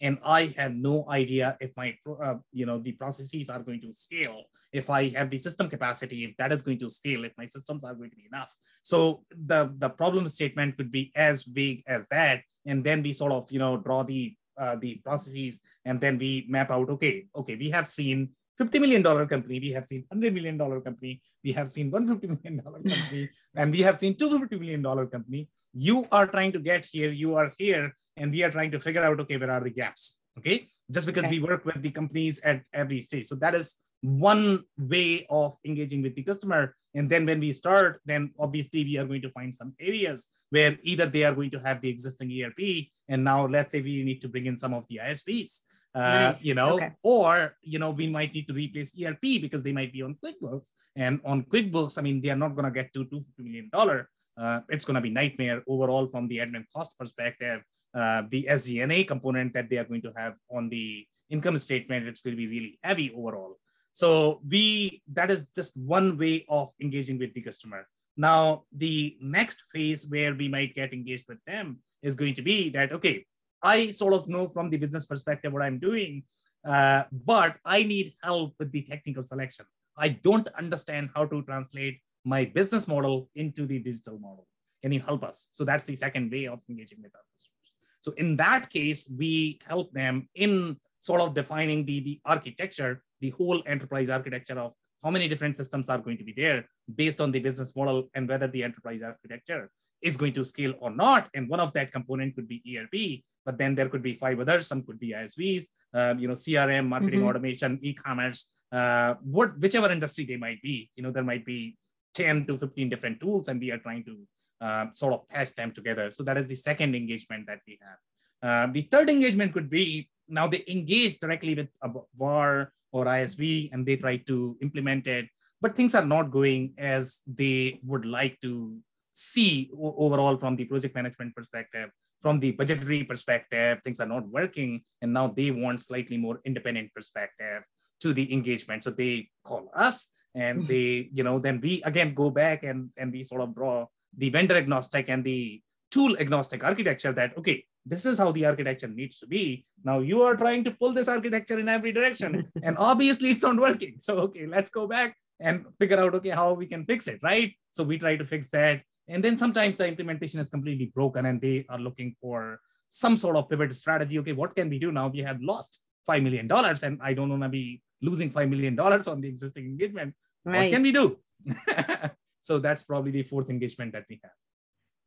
And 0.00 0.18
I 0.24 0.54
have 0.56 0.74
no 0.74 1.08
idea 1.08 1.56
if 1.60 1.70
my, 1.76 1.96
uh, 2.20 2.34
you 2.52 2.66
know, 2.66 2.78
the 2.78 2.92
processes 2.92 3.48
are 3.48 3.60
going 3.60 3.80
to 3.80 3.92
scale 3.92 4.44
if 4.72 4.90
I 4.90 5.08
have 5.10 5.30
the 5.30 5.38
system 5.38 5.68
capacity, 5.70 6.24
if 6.24 6.36
that 6.36 6.52
is 6.52 6.62
going 6.62 6.78
to 6.80 6.90
scale, 6.90 7.24
if 7.24 7.32
my 7.38 7.46
systems 7.46 7.82
are 7.84 7.94
going 7.94 8.10
to 8.10 8.16
be 8.16 8.26
enough. 8.30 8.54
So 8.82 9.22
the, 9.30 9.72
the 9.78 9.88
problem 9.88 10.28
statement 10.28 10.76
could 10.76 10.92
be 10.92 11.12
as 11.14 11.44
big 11.44 11.82
as 11.86 12.06
that. 12.08 12.42
And 12.66 12.84
then 12.84 13.02
we 13.02 13.12
sort 13.12 13.32
of, 13.32 13.50
you 13.50 13.58
know, 13.58 13.78
draw 13.78 14.02
the 14.02 14.34
uh, 14.58 14.76
the 14.76 14.94
processes 15.04 15.60
and 15.84 16.00
then 16.00 16.16
we 16.16 16.46
map 16.48 16.70
out, 16.70 16.88
okay, 16.88 17.26
okay, 17.36 17.56
we 17.56 17.68
have 17.70 17.86
seen 17.86 18.30
$50 18.60 18.80
million 18.80 19.02
company, 19.02 19.60
we 19.60 19.70
have 19.70 19.84
seen 19.84 20.04
$100 20.12 20.32
million 20.32 20.58
company, 20.58 21.20
we 21.44 21.52
have 21.52 21.68
seen 21.68 21.90
$150 21.90 22.42
million 22.42 22.62
company, 22.64 23.28
and 23.54 23.72
we 23.72 23.80
have 23.80 23.96
seen 23.96 24.14
$250 24.14 24.58
million 24.58 24.82
company. 25.08 25.48
You 25.72 26.06
are 26.10 26.26
trying 26.26 26.52
to 26.52 26.58
get 26.58 26.86
here, 26.86 27.10
you 27.10 27.34
are 27.36 27.52
here, 27.58 27.92
and 28.16 28.32
we 28.32 28.42
are 28.42 28.50
trying 28.50 28.70
to 28.70 28.80
figure 28.80 29.02
out, 29.02 29.20
okay, 29.20 29.36
where 29.36 29.50
are 29.50 29.60
the 29.60 29.70
gaps? 29.70 30.18
Okay. 30.38 30.68
Just 30.90 31.06
because 31.06 31.24
Okay. 31.24 31.38
we 31.38 31.42
work 31.42 31.64
with 31.64 31.82
the 31.82 31.90
companies 31.90 32.40
at 32.40 32.62
every 32.72 33.00
stage. 33.00 33.26
So 33.26 33.34
that 33.36 33.54
is 33.54 33.76
one 34.02 34.62
way 34.78 35.26
of 35.30 35.56
engaging 35.64 36.02
with 36.02 36.14
the 36.14 36.22
customer. 36.22 36.76
And 36.94 37.08
then 37.10 37.26
when 37.26 37.40
we 37.40 37.52
start, 37.52 38.00
then 38.04 38.32
obviously 38.38 38.84
we 38.84 38.98
are 38.98 39.04
going 39.04 39.22
to 39.22 39.30
find 39.30 39.54
some 39.54 39.74
areas 39.80 40.28
where 40.50 40.78
either 40.82 41.06
they 41.06 41.24
are 41.24 41.34
going 41.34 41.50
to 41.50 41.58
have 41.58 41.80
the 41.80 41.88
existing 41.88 42.30
ERP, 42.30 42.86
and 43.08 43.24
now 43.24 43.46
let's 43.46 43.72
say 43.72 43.82
we 43.82 44.04
need 44.04 44.20
to 44.22 44.28
bring 44.28 44.46
in 44.46 44.56
some 44.56 44.72
of 44.72 44.86
the 44.88 45.00
ISVs, 45.02 45.60
uh, 45.96 46.36
Nice. 46.36 46.44
you 46.44 46.54
know, 46.54 46.76
Okay. 46.76 46.92
or 47.02 47.56
you 47.62 47.78
know 47.80 47.90
we 47.90 48.06
might 48.16 48.32
need 48.36 48.46
to 48.48 48.54
replace 48.54 48.92
ERP 49.00 49.40
because 49.44 49.62
they 49.64 49.72
might 49.72 49.92
be 49.96 50.02
on 50.02 50.14
QuickBooks, 50.22 50.68
and 50.94 51.20
on 51.24 51.42
QuickBooks, 51.50 51.96
I 51.98 52.02
mean 52.06 52.20
they 52.20 52.30
are 52.34 52.42
not 52.44 52.54
going 52.54 52.68
to 52.68 52.76
get 52.78 52.92
to 52.94 53.04
two 53.06 53.20
fifty 53.26 53.42
million 53.42 53.68
dollar. 53.72 54.08
Uh, 54.36 54.60
it's 54.68 54.84
going 54.84 54.96
to 55.00 55.00
be 55.00 55.08
nightmare 55.08 55.62
overall 55.66 56.06
from 56.12 56.28
the 56.28 56.38
admin 56.44 56.64
cost 56.74 56.92
perspective. 57.00 57.62
Uh, 57.94 58.22
the 58.28 58.44
SG&A 58.50 59.04
component 59.04 59.54
that 59.54 59.70
they 59.70 59.78
are 59.80 59.88
going 59.88 60.02
to 60.02 60.12
have 60.14 60.34
on 60.52 60.68
the 60.68 61.06
income 61.30 61.56
statement, 61.56 62.06
it's 62.06 62.20
going 62.20 62.36
to 62.36 62.42
be 62.44 62.46
really 62.46 62.78
heavy 62.84 63.08
overall. 63.16 63.56
So 63.92 64.42
we 64.46 65.00
that 65.14 65.30
is 65.30 65.48
just 65.48 65.72
one 65.74 66.18
way 66.18 66.44
of 66.50 66.70
engaging 66.82 67.16
with 67.18 67.32
the 67.32 67.40
customer. 67.40 67.88
Now 68.18 68.64
the 68.84 69.16
next 69.22 69.62
phase 69.72 70.06
where 70.06 70.34
we 70.34 70.48
might 70.48 70.74
get 70.74 70.92
engaged 70.92 71.24
with 71.28 71.38
them 71.46 71.78
is 72.02 72.14
going 72.16 72.34
to 72.34 72.42
be 72.42 72.68
that 72.76 72.92
okay, 72.92 73.24
I 73.62 73.90
sort 73.90 74.14
of 74.14 74.28
know 74.28 74.48
from 74.48 74.70
the 74.70 74.76
business 74.76 75.06
perspective 75.06 75.52
what 75.52 75.62
I'm 75.62 75.78
doing, 75.78 76.24
uh, 76.66 77.04
but 77.12 77.56
I 77.64 77.82
need 77.82 78.14
help 78.22 78.54
with 78.58 78.72
the 78.72 78.82
technical 78.82 79.22
selection. 79.22 79.66
I 79.96 80.08
don't 80.10 80.48
understand 80.58 81.10
how 81.14 81.24
to 81.26 81.42
translate 81.42 82.00
my 82.24 82.44
business 82.44 82.86
model 82.88 83.30
into 83.34 83.66
the 83.66 83.78
digital 83.78 84.18
model. 84.18 84.46
Can 84.82 84.92
you 84.92 85.00
help 85.00 85.24
us? 85.24 85.46
So 85.50 85.64
that's 85.64 85.84
the 85.84 85.96
second 85.96 86.30
way 86.30 86.46
of 86.46 86.60
engaging 86.68 86.98
with 87.02 87.14
our 87.14 87.22
customers. 87.32 87.56
So 88.00 88.12
in 88.12 88.36
that 88.36 88.68
case, 88.70 89.10
we 89.16 89.60
help 89.66 89.92
them 89.92 90.28
in 90.34 90.76
sort 91.00 91.20
of 91.20 91.34
defining 91.34 91.86
the, 91.86 92.00
the 92.00 92.20
architecture, 92.24 93.02
the 93.20 93.30
whole 93.30 93.62
enterprise 93.66 94.08
architecture 94.08 94.58
of 94.58 94.72
how 95.02 95.10
many 95.10 95.28
different 95.28 95.56
systems 95.56 95.88
are 95.88 95.98
going 95.98 96.18
to 96.18 96.24
be 96.24 96.34
there 96.36 96.68
based 96.94 97.20
on 97.20 97.30
the 97.30 97.38
business 97.38 97.74
model 97.76 98.08
and 98.14 98.28
whether 98.28 98.48
the 98.48 98.62
enterprise 98.62 99.00
architecture 99.02 99.70
is 100.02 100.16
going 100.16 100.32
to 100.32 100.44
scale 100.44 100.74
or 100.80 100.90
not. 100.90 101.28
And 101.34 101.48
one 101.48 101.60
of 101.60 101.72
that 101.74 101.92
component 101.92 102.34
could 102.34 102.48
be 102.48 102.62
ERP, 102.76 103.22
but 103.46 103.56
then 103.56 103.74
there 103.74 103.88
could 103.88 104.02
be 104.02 104.12
five 104.12 104.38
others. 104.40 104.66
Some 104.66 104.82
could 104.82 104.98
be 104.98 105.14
ISVs, 105.14 105.64
um, 105.94 106.18
you 106.18 106.28
know, 106.28 106.34
CRM, 106.34 106.88
marketing 106.88 107.20
mm-hmm. 107.20 107.28
automation, 107.28 107.78
e-commerce, 107.80 108.50
uh, 108.72 109.14
what 109.22 109.58
whichever 109.58 109.90
industry 109.90 110.26
they 110.26 110.36
might 110.36 110.60
be. 110.60 110.90
You 110.96 111.04
know, 111.04 111.12
there 111.12 111.22
might 111.22 111.46
be 111.46 111.76
10 112.14 112.46
to 112.46 112.58
15 112.58 112.90
different 112.90 113.20
tools, 113.20 113.48
and 113.48 113.60
we 113.60 113.70
are 113.70 113.78
trying 113.78 114.04
to 114.04 114.18
uh, 114.60 114.86
sort 114.92 115.14
of 115.14 115.28
patch 115.28 115.54
them 115.54 115.70
together. 115.70 116.10
So 116.10 116.22
that 116.24 116.36
is 116.36 116.48
the 116.48 116.56
second 116.56 116.94
engagement 116.96 117.46
that 117.46 117.60
we 117.66 117.78
have. 117.80 117.98
Uh, 118.42 118.72
the 118.72 118.82
third 118.90 119.08
engagement 119.08 119.52
could 119.52 119.70
be 119.70 120.10
now 120.28 120.46
they 120.46 120.64
engage 120.68 121.18
directly 121.18 121.54
with 121.54 121.68
a 121.82 121.90
VAR 122.18 122.72
or 122.92 123.04
ISV 123.04 123.70
and 123.72 123.86
they 123.86 123.96
try 123.96 124.16
to 124.16 124.56
implement 124.60 125.06
it, 125.06 125.28
but 125.60 125.76
things 125.76 125.94
are 125.94 126.04
not 126.04 126.30
going 126.30 126.74
as 126.78 127.20
they 127.26 127.80
would 127.84 128.04
like 128.04 128.40
to 128.42 128.76
see 129.16 129.70
overall 129.74 130.36
from 130.36 130.56
the 130.56 130.64
project 130.64 130.94
management 130.94 131.34
perspective 131.34 131.90
from 132.20 132.40
the 132.40 132.52
budgetary 132.52 133.04
perspective 133.04 133.80
things 133.84 134.00
are 134.00 134.06
not 134.06 134.26
working 134.28 134.82
and 135.02 135.12
now 135.12 135.28
they 135.28 135.50
want 135.50 135.80
slightly 135.80 136.16
more 136.16 136.40
independent 136.44 136.92
perspective 136.94 137.62
to 138.00 138.12
the 138.12 138.32
engagement. 138.32 138.84
So 138.84 138.90
they 138.90 139.28
call 139.44 139.70
us 139.74 140.12
and 140.34 140.58
mm-hmm. 140.60 140.68
they 140.68 141.08
you 141.12 141.22
know 141.22 141.38
then 141.38 141.60
we 141.60 141.82
again 141.84 142.14
go 142.14 142.30
back 142.30 142.62
and 142.62 142.90
and 142.96 143.12
we 143.12 143.22
sort 143.22 143.42
of 143.42 143.54
draw 143.54 143.86
the 144.16 144.30
vendor 144.30 144.56
agnostic 144.56 145.08
and 145.08 145.24
the 145.24 145.60
tool 145.90 146.16
agnostic 146.18 146.64
architecture 146.64 147.12
that 147.12 147.36
okay 147.38 147.64
this 147.88 148.04
is 148.04 148.18
how 148.18 148.32
the 148.32 148.44
architecture 148.44 148.88
needs 148.88 149.20
to 149.20 149.28
be. 149.28 149.64
Now 149.84 150.00
you 150.00 150.22
are 150.22 150.36
trying 150.36 150.64
to 150.64 150.72
pull 150.72 150.92
this 150.92 151.08
architecture 151.08 151.60
in 151.60 151.68
every 151.68 151.92
direction 151.92 152.50
and 152.62 152.76
obviously 152.78 153.30
it's 153.30 153.42
not 153.42 153.56
working. 153.56 153.98
So 154.00 154.18
okay 154.26 154.46
let's 154.46 154.70
go 154.70 154.86
back 154.86 155.16
and 155.38 155.64
figure 155.78 156.00
out 156.00 156.14
okay 156.16 156.30
how 156.30 156.54
we 156.54 156.66
can 156.66 156.84
fix 156.84 157.06
it 157.06 157.20
right? 157.22 157.54
So 157.70 157.84
we 157.84 157.98
try 157.98 158.16
to 158.16 158.26
fix 158.26 158.50
that 158.50 158.82
and 159.08 159.22
then 159.22 159.36
sometimes 159.36 159.76
the 159.76 159.86
implementation 159.86 160.40
is 160.40 160.50
completely 160.50 160.86
broken 160.86 161.26
and 161.26 161.40
they 161.40 161.64
are 161.68 161.78
looking 161.78 162.14
for 162.20 162.60
some 162.90 163.16
sort 163.16 163.36
of 163.36 163.48
pivot 163.48 163.74
strategy. 163.74 164.18
Okay 164.18 164.32
what 164.32 164.54
can 164.54 164.68
we 164.68 164.78
do 164.78 164.92
now? 164.92 165.08
We 165.08 165.20
have 165.20 165.40
lost 165.40 165.82
$5 166.08 166.22
million 166.22 166.50
and 166.52 167.00
i 167.02 167.12
don't 167.12 167.28
want 167.28 167.42
to 167.42 167.48
be 167.48 167.82
losing 168.00 168.30
$5 168.30 168.48
million 168.48 168.78
on 168.78 169.20
the 169.20 169.28
existing 169.28 169.64
engagement. 169.66 170.14
Right. 170.44 170.70
what 170.70 170.72
can 170.72 170.82
we 170.82 170.92
do? 170.92 171.18
So 172.46 172.60
that's 172.60 172.84
probably 172.84 173.10
the 173.10 173.24
fourth 173.24 173.50
engagement 173.50 173.92
that 173.94 174.04
we 174.08 174.20
have. 174.22 174.32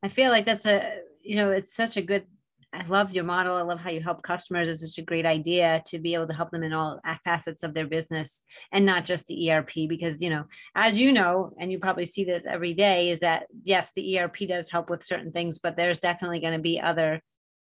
I 0.02 0.08
feel 0.08 0.30
like 0.30 0.44
that's 0.44 0.66
a 0.66 1.00
you 1.22 1.36
know 1.36 1.50
it's 1.50 1.74
such 1.74 1.96
a 1.96 2.02
good 2.02 2.26
I 2.72 2.86
love 2.86 3.12
your 3.12 3.24
model. 3.24 3.56
I 3.56 3.62
love 3.62 3.80
how 3.80 3.90
you 3.90 4.00
help 4.00 4.22
customers. 4.22 4.68
It's 4.68 4.80
such 4.80 4.98
a 4.98 5.04
great 5.04 5.26
idea 5.26 5.82
to 5.86 5.98
be 5.98 6.14
able 6.14 6.28
to 6.28 6.34
help 6.34 6.52
them 6.52 6.62
in 6.62 6.72
all 6.72 7.00
facets 7.24 7.64
of 7.64 7.74
their 7.74 7.86
business 7.86 8.42
and 8.70 8.86
not 8.86 9.04
just 9.04 9.26
the 9.26 9.50
ERP. 9.50 9.88
Because, 9.88 10.22
you 10.22 10.30
know, 10.30 10.44
as 10.76 10.96
you 10.96 11.12
know, 11.12 11.52
and 11.58 11.72
you 11.72 11.80
probably 11.80 12.06
see 12.06 12.24
this 12.24 12.46
every 12.46 12.72
day, 12.72 13.10
is 13.10 13.20
that 13.20 13.46
yes, 13.64 13.90
the 13.96 14.18
ERP 14.20 14.36
does 14.48 14.70
help 14.70 14.88
with 14.88 15.02
certain 15.02 15.32
things, 15.32 15.58
but 15.58 15.76
there's 15.76 15.98
definitely 15.98 16.38
going 16.38 16.52
to 16.52 16.60
be 16.60 16.80
other 16.80 17.20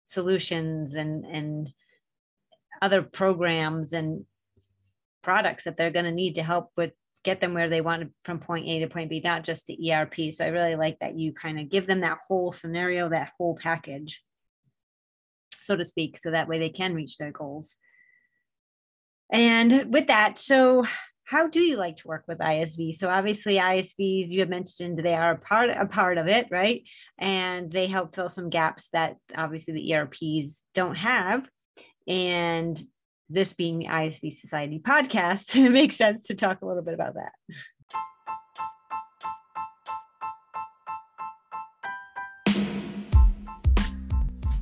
solutions 0.07 0.95
and, 0.95 1.25
and 1.25 1.71
other 2.81 3.03
programs 3.03 3.93
and 3.93 4.25
products 5.23 5.65
that 5.65 5.77
they're 5.77 5.91
going 5.91 6.05
to 6.05 6.13
need 6.13 6.37
to 6.37 6.43
help 6.45 6.71
with 6.77 6.93
get 7.25 7.41
them 7.41 7.55
where 7.55 7.69
they 7.69 7.81
want 7.81 8.11
from 8.25 8.39
point 8.39 8.69
A 8.69 8.81
to 8.81 8.89
point 8.89 9.11
B, 9.11 9.21
not 9.23 9.43
just 9.43 9.67
the 9.67 9.93
ERP. 9.93 10.33
So 10.33 10.45
I 10.45 10.49
really 10.49 10.77
like 10.77 10.99
that 11.01 11.19
you 11.19 11.33
kind 11.33 11.59
of 11.59 11.69
give 11.69 11.87
them 11.87 12.01
that 12.01 12.19
whole 12.27 12.53
scenario, 12.53 13.09
that 13.09 13.33
whole 13.37 13.57
package 13.57 14.23
so 15.63 15.77
to 15.77 15.85
speak, 15.85 16.19
so 16.19 16.31
that 16.31 16.49
way 16.49 16.59
they 16.59 16.71
can 16.71 16.95
reach 16.95 17.17
their 17.17 17.33
goals. 17.33 17.77
And 19.33 19.93
with 19.93 20.09
that, 20.09 20.39
so 20.39 20.85
how 21.25 21.47
do 21.49 21.61
you 21.61 21.77
like 21.77 21.97
to 21.97 22.09
work 22.09 22.25
with 22.29 22.39
ISV? 22.39 22.95
So 22.95 23.09
obviously 23.09 23.57
ISVs, 23.57 24.29
you 24.29 24.41
have 24.41 24.51
mentioned 24.51 24.99
they 24.99 25.15
are 25.15 25.33
a 25.33 25.39
part 25.39 25.71
a 25.71 25.87
part 25.87 26.19
of 26.19 26.29
it, 26.29 26.49
right? 26.51 26.83
And 27.19 27.73
they 27.73 27.87
help 27.87 28.15
fill 28.15 28.29
some 28.29 28.51
gaps 28.51 28.89
that 28.93 29.17
obviously 29.35 29.73
the 29.73 29.95
ERPs 29.95 30.63
don't 30.75 30.97
have. 30.97 31.49
And 32.07 32.81
this 33.31 33.55
being 33.55 33.79
the 33.79 33.87
ISV 33.87 34.35
Society 34.35 34.79
podcast, 34.79 35.57
it 35.65 35.71
makes 35.71 35.97
sense 35.97 36.25
to 36.25 36.35
talk 36.35 36.61
a 36.61 36.67
little 36.67 36.83
bit 36.83 36.95
about 36.95 37.15
that. 37.15 37.33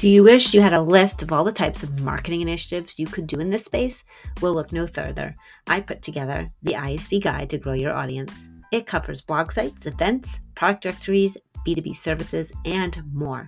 Do 0.00 0.08
you 0.08 0.22
wish 0.22 0.54
you 0.54 0.62
had 0.62 0.72
a 0.72 0.80
list 0.80 1.22
of 1.22 1.30
all 1.30 1.44
the 1.44 1.52
types 1.52 1.82
of 1.82 2.00
marketing 2.00 2.40
initiatives 2.40 2.98
you 2.98 3.06
could 3.06 3.26
do 3.26 3.38
in 3.38 3.50
this 3.50 3.66
space? 3.66 4.02
Well, 4.40 4.54
look 4.54 4.72
no 4.72 4.86
further. 4.86 5.34
I 5.66 5.82
put 5.82 6.00
together 6.00 6.50
the 6.62 6.72
ISV 6.72 7.22
Guide 7.22 7.50
to 7.50 7.58
Grow 7.58 7.74
Your 7.74 7.92
Audience. 7.92 8.48
It 8.72 8.86
covers 8.86 9.20
blog 9.20 9.52
sites, 9.52 9.84
events, 9.84 10.40
product 10.54 10.84
directories, 10.84 11.36
B2B 11.66 11.94
services, 11.94 12.50
and 12.64 12.98
more. 13.12 13.46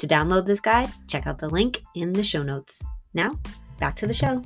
To 0.00 0.06
download 0.06 0.44
this 0.44 0.60
guide, 0.60 0.92
check 1.08 1.26
out 1.26 1.38
the 1.38 1.48
link 1.48 1.80
in 1.94 2.12
the 2.12 2.22
show 2.22 2.42
notes. 2.42 2.82
Now, 3.14 3.40
back 3.80 3.94
to 3.96 4.06
the 4.06 4.12
show. 4.12 4.42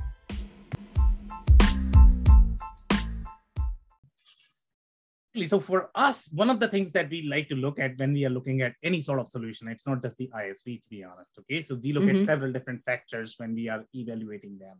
So 5.46 5.60
for 5.60 5.90
us, 5.94 6.28
one 6.32 6.50
of 6.50 6.60
the 6.60 6.68
things 6.68 6.92
that 6.92 7.10
we 7.10 7.22
like 7.22 7.48
to 7.48 7.54
look 7.54 7.78
at 7.78 7.98
when 7.98 8.12
we 8.12 8.24
are 8.24 8.30
looking 8.30 8.62
at 8.62 8.74
any 8.82 9.00
sort 9.00 9.20
of 9.20 9.28
solution, 9.28 9.68
it's 9.68 9.86
not 9.86 10.02
just 10.02 10.16
the 10.16 10.30
ISV, 10.34 10.82
to 10.82 10.88
be 10.88 11.04
honest. 11.04 11.30
Okay, 11.40 11.62
so 11.62 11.74
we 11.76 11.92
look 11.92 12.04
mm-hmm. 12.04 12.20
at 12.20 12.26
several 12.26 12.52
different 12.52 12.82
factors 12.84 13.34
when 13.38 13.54
we 13.54 13.68
are 13.68 13.84
evaluating 13.94 14.58
them. 14.58 14.76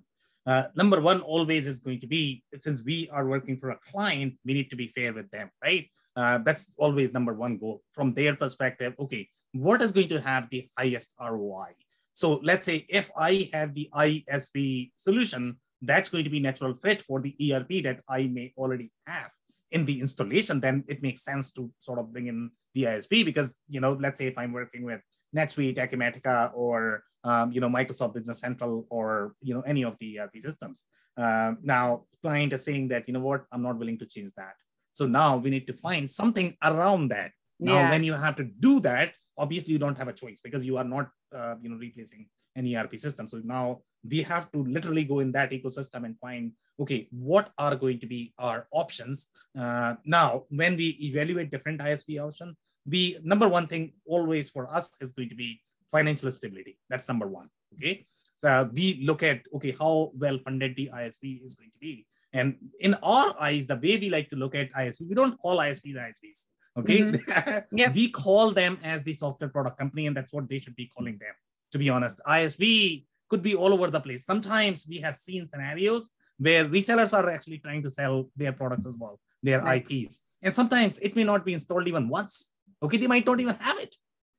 Uh, 0.47 0.69
number 0.75 1.01
one 1.01 1.21
always 1.21 1.67
is 1.67 1.81
going 1.81 2.01
to 2.01 2.07
be 2.07 2.43
since 2.55 2.83
we 2.83 3.09
are 3.11 3.27
working 3.27 3.59
for 3.59 3.71
a 3.71 3.79
client, 3.93 4.35
we 4.45 4.55
need 4.55 4.71
to 4.71 4.77
be 4.77 4.87
fair 4.87 5.13
with 5.13 5.31
them, 5.31 5.51
right? 5.63 5.91
Uh, 6.17 6.39
that's 6.39 6.73
always 6.79 7.13
number 7.13 7.35
one 7.35 7.59
goal 7.59 7.83
from 7.93 8.15
their 8.15 8.35
perspective. 8.35 8.95
Okay, 8.99 9.29
what 9.53 9.83
is 9.83 9.93
going 9.93 10.09
to 10.09 10.21
have 10.21 10.49
the 10.51 10.67
highest 10.79 11.15
ROI? 11.21 11.73
So 12.15 12.41
let's 12.43 12.67
say 12.67 12.87
if 12.89 13.11
I 13.17 13.49
have 13.53 13.75
the 13.75 13.89
ISV 13.95 14.93
solution, 14.97 15.59
that's 15.83 16.09
going 16.09 16.25
to 16.25 16.31
be 16.31 16.41
natural 16.41 16.75
fit 16.75 17.03
for 17.03 17.21
the 17.21 17.37
ERP 17.53 17.85
that 17.85 18.01
I 18.09 18.27
may 18.27 18.53
already 18.57 18.91
have 19.07 19.31
in 19.71 19.85
the 19.85 20.01
installation, 20.01 20.61
then 20.61 20.85
it 20.89 21.03
makes 21.03 21.23
sense 21.23 21.53
to 21.53 21.71
sort 21.81 21.99
of 21.99 22.13
bring 22.13 22.27
in 22.27 22.51
the 22.75 22.85
ISV 22.85 23.25
because, 23.25 23.57
you 23.69 23.81
know, 23.81 23.93
let's 24.01 24.19
say 24.19 24.27
if 24.27 24.39
I'm 24.39 24.53
working 24.53 24.83
with 24.83 25.01
NetSuite, 25.37 25.77
Acumatica, 25.77 26.51
or, 26.55 27.03
um, 27.25 27.53
you 27.53 27.61
know, 27.61 27.69
Microsoft 27.69 28.15
Business 28.15 28.41
Central, 28.41 28.87
or, 28.91 29.35
you 29.43 29.55
know, 29.55 29.61
any 29.63 29.85
of 29.85 29.97
the 29.99 30.21
ERP 30.21 30.41
systems. 30.41 30.85
Uh, 31.17 31.53
now, 31.63 32.05
client 32.23 32.53
is 32.53 32.65
saying 32.65 32.89
that, 32.89 33.09
you 33.09 33.15
know 33.15 33.21
what, 33.21 33.45
I'm 33.53 33.63
not 33.63 33.79
willing 33.79 33.99
to 33.99 34.07
change 34.07 34.33
that. 34.37 34.55
So 34.93 35.07
now 35.07 35.37
we 35.37 35.51
need 35.51 35.67
to 35.67 35.73
find 35.73 36.09
something 36.09 36.57
around 36.63 37.09
that. 37.09 37.33
Now, 37.61 37.75
yeah. 37.75 37.91
when 37.91 38.05
you 38.05 38.15
have 38.15 38.37
to 38.37 38.45
do 38.45 38.81
that, 38.81 39.13
obviously 39.37 39.73
you 39.73 39.79
don't 39.79 39.99
have 39.99 40.09
a 40.09 40.13
choice 40.13 40.41
because 40.43 40.65
you 40.65 40.77
are 40.77 40.85
not, 40.85 41.11
uh, 41.35 41.57
you 41.61 41.69
know, 41.69 41.77
replacing 41.77 42.29
an 42.59 42.75
ERP 42.75 42.97
system. 42.97 43.29
So 43.29 43.41
now 43.45 43.81
we 44.09 44.23
have 44.23 44.51
to 44.53 44.63
literally 44.65 45.05
go 45.05 45.21
in 45.21 45.33
that 45.33 45.51
ecosystem 45.51 46.05
and 46.05 46.19
find, 46.19 46.53
okay, 46.81 47.09
what 47.11 47.51
are 47.59 47.77
going 47.77 48.01
to 48.01 48.07
be 48.07 48.33
our 48.39 48.67
options? 48.73 49.29
Uh, 49.59 49.95
now, 50.05 50.45
when 50.51 50.77
we 50.77 50.89
evaluate 51.01 51.51
different 51.51 51.81
ISV 51.81 52.21
options, 52.21 52.57
we 52.87 53.19
number 53.23 53.49
one 53.49 53.67
thing 53.67 53.93
always 54.07 54.51
for 54.51 54.69
us 54.73 54.97
is 55.01 55.13
going 55.13 55.29
to 55.29 55.35
be 55.35 55.61
financial 55.91 56.31
stability. 56.31 56.79
That's 56.89 57.09
number 57.09 57.27
one. 57.27 57.49
Okay. 57.75 58.07
So 58.37 58.71
we 58.73 59.03
look 59.05 59.23
at 59.23 59.43
okay, 59.55 59.75
how 59.79 60.13
well 60.15 60.39
funded 60.45 60.77
the 60.77 60.91
ISV 60.95 61.45
is 61.45 61.55
going 61.55 61.71
to 61.71 61.79
be. 61.81 62.07
And 62.33 62.57
in 62.81 62.95
our 63.03 63.35
eyes, 63.41 63.67
the 63.67 63.77
way 63.77 63.97
we 63.97 64.11
like 64.11 64.31
to 64.31 64.37
look 64.37 64.55
at 64.55 64.73
ISV, 64.73 65.09
we 65.09 65.15
don't 65.15 65.39
call 65.39 65.59
ISVs 65.59 65.97
ISVs. 65.97 66.47
Okay. 66.79 67.01
Mm-hmm. 67.01 67.77
yep. 67.77 67.95
we 67.95 68.11
call 68.11 68.53
them 68.53 68.79
as 68.85 69.03
the 69.03 69.13
software 69.13 69.51
product 69.51 69.79
company, 69.79 70.07
and 70.07 70.17
that's 70.17 70.33
what 70.33 70.49
they 70.49 70.61
should 70.61 70.77
be 70.77 70.87
calling 70.87 71.19
them 71.19 71.35
to 71.73 71.79
be 71.79 71.91
honest. 71.91 72.21
ISV 72.27 73.05
could 73.29 73.43
be 73.43 73.55
all 73.55 73.73
over 73.73 73.91
the 73.91 74.01
place. 74.01 74.25
Sometimes 74.25 74.87
we 74.89 74.99
have 74.99 75.17
seen 75.17 75.47
scenarios 75.47 76.11
where 76.39 76.65
resellers 76.65 77.17
are 77.17 77.29
actually 77.29 77.59
trying 77.59 77.83
to 77.83 77.91
sell 77.91 78.31
their 78.37 78.53
products 78.53 78.87
as 78.87 78.95
well, 78.97 79.21
their 79.43 79.61
right. 79.61 79.85
IPs. 79.91 80.21
And 80.43 80.55
sometimes 80.55 80.99
it 80.99 81.17
may 81.17 81.25
not 81.25 81.45
be 81.45 81.53
installed 81.53 81.89
even 81.89 82.09
once. 82.09 82.51
Okay, 82.83 82.97
they 82.97 83.09
might 83.09 83.27
not 83.27 83.41
even 83.41 83.57
have 83.57 83.79
it. 83.79 83.95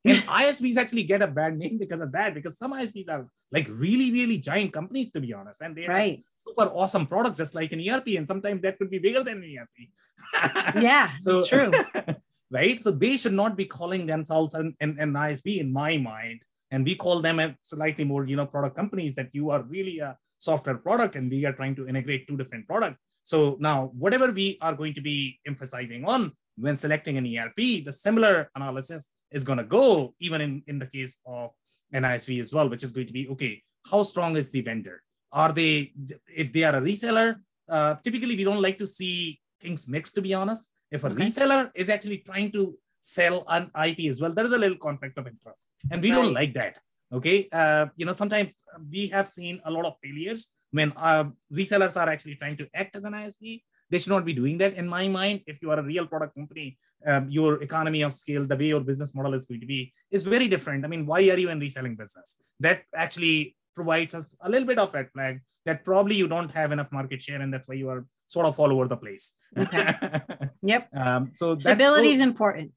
And 0.05 0.23
ISVs 0.27 0.77
actually 0.77 1.03
get 1.03 1.21
a 1.21 1.27
bad 1.27 1.57
name 1.57 1.77
because 1.77 1.99
of 1.99 2.11
that, 2.13 2.33
because 2.33 2.57
some 2.57 2.73
ISVs 2.73 3.09
are 3.09 3.27
like 3.51 3.67
really, 3.69 4.11
really 4.11 4.37
giant 4.37 4.71
companies, 4.73 5.11
to 5.11 5.19
be 5.19 5.33
honest. 5.33 5.61
And 5.61 5.75
they 5.75 5.87
right. 5.87 6.23
super 6.37 6.69
awesome 6.69 7.05
products, 7.05 7.37
just 7.37 7.53
like 7.53 7.73
an 7.73 7.87
ERP. 7.87 8.07
And 8.17 8.27
sometimes 8.27 8.61
that 8.61 8.77
could 8.77 8.89
be 8.89 8.99
bigger 8.99 9.23
than 9.23 9.43
an 9.43 9.57
ERP. 9.57 10.75
yeah, 10.81 11.11
so, 11.17 11.45
true. 11.45 11.71
right. 12.51 12.79
So 12.79 12.91
they 12.91 13.17
should 13.17 13.33
not 13.33 13.57
be 13.57 13.65
calling 13.65 14.05
themselves 14.05 14.53
an, 14.53 14.75
an, 14.79 14.97
an 14.99 15.13
ISV 15.13 15.59
in 15.59 15.73
my 15.73 15.97
mind 15.97 16.41
and 16.71 16.85
we 16.85 16.95
call 16.95 17.19
them 17.19 17.39
a 17.39 17.55
slightly 17.61 18.03
more 18.03 18.25
you 18.25 18.35
know 18.35 18.45
product 18.45 18.75
companies 18.75 19.15
that 19.15 19.29
you 19.33 19.49
are 19.49 19.61
really 19.63 19.99
a 19.99 20.17
software 20.37 20.77
product 20.77 21.15
and 21.15 21.29
we 21.29 21.45
are 21.45 21.53
trying 21.53 21.75
to 21.75 21.87
integrate 21.87 22.27
two 22.27 22.37
different 22.37 22.65
products 22.67 22.99
so 23.23 23.57
now 23.59 23.91
whatever 23.97 24.31
we 24.31 24.57
are 24.61 24.73
going 24.73 24.93
to 24.93 25.01
be 25.01 25.39
emphasizing 25.45 26.05
on 26.05 26.31
when 26.57 26.77
selecting 26.77 27.17
an 27.17 27.25
erp 27.37 27.55
the 27.55 27.91
similar 27.91 28.49
analysis 28.55 29.11
is 29.31 29.43
going 29.43 29.57
to 29.57 29.63
go, 29.63 30.13
even 30.19 30.41
in, 30.41 30.63
in 30.67 30.79
the 30.79 30.87
case 30.87 31.17
of 31.25 31.51
an 31.91 32.03
ISV 32.03 32.41
as 32.41 32.53
well, 32.53 32.69
which 32.69 32.83
is 32.83 32.91
going 32.91 33.07
to 33.07 33.13
be 33.13 33.27
okay, 33.29 33.61
how 33.89 34.03
strong 34.03 34.35
is 34.37 34.51
the 34.51 34.61
vendor? 34.61 35.01
Are 35.31 35.51
they, 35.51 35.93
if 36.27 36.51
they 36.51 36.63
are 36.63 36.75
a 36.75 36.81
reseller, 36.81 37.35
uh, 37.67 37.95
typically 38.03 38.35
we 38.35 38.43
don't 38.43 38.61
like 38.61 38.77
to 38.79 38.87
see 38.87 39.39
things 39.61 39.87
mixed, 39.87 40.15
to 40.15 40.21
be 40.21 40.33
honest. 40.33 40.71
If 40.91 41.03
a 41.03 41.07
okay. 41.07 41.25
reseller 41.25 41.69
is 41.75 41.89
actually 41.89 42.19
trying 42.19 42.51
to 42.53 42.75
sell 43.01 43.43
an 43.47 43.69
IP 43.85 44.09
as 44.09 44.19
well, 44.19 44.33
there 44.33 44.45
is 44.45 44.53
a 44.53 44.57
little 44.57 44.77
conflict 44.77 45.17
of 45.17 45.27
interest. 45.27 45.65
And 45.91 46.01
we 46.01 46.11
right. 46.11 46.21
don't 46.21 46.33
like 46.33 46.53
that. 46.53 46.77
Okay. 47.11 47.47
Uh, 47.51 47.87
you 47.95 48.05
know, 48.05 48.13
sometimes 48.13 48.53
we 48.91 49.07
have 49.07 49.27
seen 49.27 49.61
a 49.65 49.71
lot 49.71 49.85
of 49.85 49.95
failures 50.03 50.51
when 50.71 50.93
uh, 50.95 51.25
resellers 51.51 51.99
are 51.99 52.09
actually 52.09 52.35
trying 52.35 52.57
to 52.57 52.67
act 52.73 52.95
as 52.95 53.03
an 53.03 53.13
ISV 53.13 53.61
they 53.89 53.97
should 53.97 54.11
not 54.11 54.25
be 54.25 54.33
doing 54.33 54.57
that 54.57 54.73
in 54.73 54.87
my 54.87 55.07
mind 55.07 55.41
if 55.47 55.61
you 55.61 55.71
are 55.71 55.79
a 55.79 55.83
real 55.83 56.05
product 56.05 56.35
company 56.35 56.77
um, 57.05 57.29
your 57.29 57.61
economy 57.63 58.01
of 58.01 58.13
scale 58.13 58.45
the 58.45 58.55
way 58.55 58.67
your 58.67 58.81
business 58.81 59.13
model 59.15 59.33
is 59.33 59.45
going 59.45 59.59
to 59.59 59.65
be 59.65 59.93
is 60.11 60.23
very 60.23 60.47
different 60.47 60.85
i 60.85 60.87
mean 60.87 61.05
why 61.05 61.19
are 61.29 61.37
you 61.43 61.49
in 61.49 61.59
reselling 61.59 61.95
business 61.95 62.41
that 62.59 62.83
actually 62.95 63.55
provides 63.75 64.13
us 64.13 64.35
a 64.41 64.49
little 64.49 64.67
bit 64.67 64.79
of 64.79 64.93
red 64.93 65.09
flag 65.11 65.41
that 65.65 65.83
probably 65.83 66.15
you 66.15 66.27
don't 66.27 66.51
have 66.51 66.71
enough 66.71 66.91
market 66.91 67.21
share 67.21 67.41
and 67.41 67.53
that's 67.53 67.67
why 67.67 67.75
you 67.75 67.89
are 67.89 68.05
sort 68.27 68.45
of 68.45 68.59
all 68.59 68.71
over 68.71 68.87
the 68.87 68.97
place 68.97 69.33
okay. 69.57 69.93
yep 70.61 70.87
um, 70.93 71.31
so 71.33 71.57
stability 71.57 72.11
is 72.11 72.19
important 72.19 72.71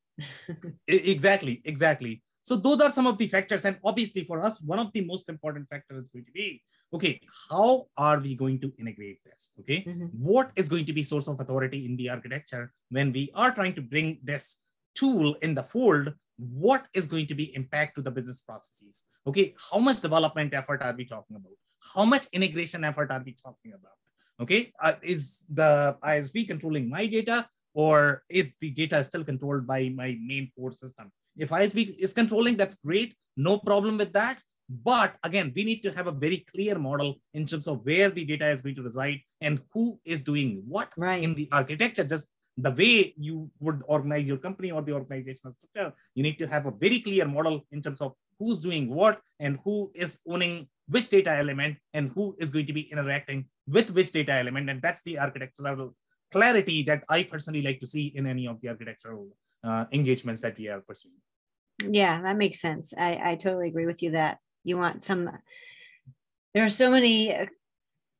exactly 0.86 1.60
exactly 1.64 2.22
so 2.42 2.56
those 2.56 2.80
are 2.80 2.90
some 2.90 3.06
of 3.06 3.18
the 3.18 3.28
factors. 3.28 3.64
And 3.64 3.78
obviously 3.84 4.24
for 4.24 4.42
us, 4.42 4.60
one 4.60 4.80
of 4.80 4.92
the 4.92 5.02
most 5.02 5.28
important 5.28 5.68
factors 5.68 6.04
is 6.04 6.08
going 6.08 6.24
to 6.24 6.32
be, 6.32 6.60
okay, 6.92 7.20
how 7.50 7.86
are 7.96 8.18
we 8.18 8.34
going 8.34 8.60
to 8.60 8.72
integrate 8.78 9.20
this? 9.24 9.50
Okay. 9.60 9.84
Mm-hmm. 9.84 10.06
What 10.06 10.50
is 10.56 10.68
going 10.68 10.84
to 10.86 10.92
be 10.92 11.04
source 11.04 11.28
of 11.28 11.40
authority 11.40 11.86
in 11.86 11.96
the 11.96 12.10
architecture 12.10 12.72
when 12.90 13.12
we 13.12 13.30
are 13.34 13.52
trying 13.52 13.74
to 13.74 13.82
bring 13.82 14.18
this 14.24 14.58
tool 14.94 15.34
in 15.42 15.54
the 15.54 15.62
fold? 15.62 16.12
What 16.36 16.88
is 16.94 17.06
going 17.06 17.26
to 17.28 17.34
be 17.34 17.54
impact 17.54 17.94
to 17.96 18.02
the 18.02 18.10
business 18.10 18.40
processes? 18.40 19.04
Okay. 19.26 19.54
How 19.70 19.78
much 19.78 20.00
development 20.00 20.52
effort 20.52 20.82
are 20.82 20.94
we 20.94 21.04
talking 21.04 21.36
about? 21.36 21.52
How 21.94 22.04
much 22.04 22.26
integration 22.32 22.82
effort 22.82 23.10
are 23.12 23.22
we 23.24 23.36
talking 23.44 23.72
about? 23.72 23.92
Okay. 24.40 24.72
Uh, 24.80 24.94
is 25.00 25.44
the 25.48 25.96
ISV 26.02 26.48
controlling 26.48 26.90
my 26.90 27.06
data 27.06 27.46
or 27.72 28.24
is 28.28 28.54
the 28.60 28.70
data 28.70 29.04
still 29.04 29.22
controlled 29.22 29.64
by 29.64 29.90
my 29.94 30.18
main 30.20 30.50
core 30.56 30.72
system? 30.72 31.12
If 31.36 31.50
ISV 31.50 31.96
is 31.98 32.12
controlling, 32.12 32.56
that's 32.56 32.76
great. 32.76 33.14
No 33.36 33.58
problem 33.58 33.98
with 33.98 34.12
that. 34.12 34.38
But 34.68 35.16
again, 35.22 35.52
we 35.54 35.64
need 35.64 35.82
to 35.82 35.92
have 35.92 36.06
a 36.06 36.12
very 36.12 36.46
clear 36.50 36.78
model 36.78 37.16
in 37.34 37.46
terms 37.46 37.66
of 37.66 37.84
where 37.84 38.10
the 38.10 38.24
data 38.24 38.48
is 38.48 38.62
going 38.62 38.76
to 38.76 38.82
reside 38.82 39.20
and 39.40 39.60
who 39.72 39.98
is 40.04 40.24
doing 40.24 40.62
what 40.66 40.90
right. 40.96 41.22
in 41.22 41.34
the 41.34 41.48
architecture. 41.52 42.04
Just 42.04 42.26
the 42.56 42.70
way 42.70 43.14
you 43.16 43.50
would 43.60 43.82
organize 43.86 44.28
your 44.28 44.38
company 44.38 44.70
or 44.70 44.82
the 44.82 44.92
organizational 44.92 45.54
structure, 45.54 45.94
you 46.14 46.22
need 46.22 46.38
to 46.38 46.46
have 46.46 46.66
a 46.66 46.70
very 46.70 47.00
clear 47.00 47.26
model 47.26 47.66
in 47.70 47.82
terms 47.82 48.00
of 48.00 48.14
who's 48.38 48.60
doing 48.60 48.88
what 48.88 49.20
and 49.40 49.58
who 49.64 49.90
is 49.94 50.20
owning 50.26 50.68
which 50.88 51.10
data 51.10 51.30
element 51.30 51.76
and 51.94 52.10
who 52.14 52.34
is 52.38 52.50
going 52.50 52.66
to 52.66 52.72
be 52.72 52.82
interacting 52.92 53.46
with 53.66 53.90
which 53.90 54.12
data 54.12 54.32
element. 54.32 54.68
And 54.70 54.80
that's 54.80 55.02
the 55.02 55.18
architectural 55.18 55.94
clarity 56.30 56.82
that 56.84 57.04
I 57.08 57.24
personally 57.24 57.62
like 57.62 57.80
to 57.80 57.86
see 57.86 58.06
in 58.06 58.26
any 58.26 58.46
of 58.46 58.60
the 58.60 58.68
architectural 58.68 59.28
uh, 59.64 59.86
engagements 59.92 60.42
that 60.42 60.58
we 60.58 60.68
are 60.68 60.80
pursuing. 60.80 61.16
Yeah, 61.88 62.22
that 62.22 62.36
makes 62.36 62.60
sense. 62.60 62.92
I, 62.96 63.32
I 63.32 63.34
totally 63.36 63.68
agree 63.68 63.86
with 63.86 64.02
you 64.02 64.12
that 64.12 64.38
you 64.64 64.78
want 64.78 65.04
some. 65.04 65.30
There 66.54 66.64
are 66.64 66.68
so 66.68 66.90
many 66.90 67.34
uh, 67.34 67.46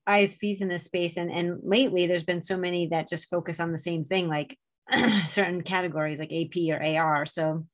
ISVs 0.08 0.60
in 0.60 0.68
this 0.68 0.84
space, 0.84 1.16
and 1.16 1.30
and 1.30 1.60
lately 1.62 2.06
there's 2.06 2.24
been 2.24 2.42
so 2.42 2.56
many 2.56 2.88
that 2.88 3.08
just 3.08 3.30
focus 3.30 3.60
on 3.60 3.72
the 3.72 3.78
same 3.78 4.04
thing, 4.04 4.28
like 4.28 4.58
certain 5.26 5.62
categories 5.62 6.18
like 6.18 6.32
AP 6.32 6.56
or 6.70 6.82
AR. 6.82 7.26
So, 7.26 7.66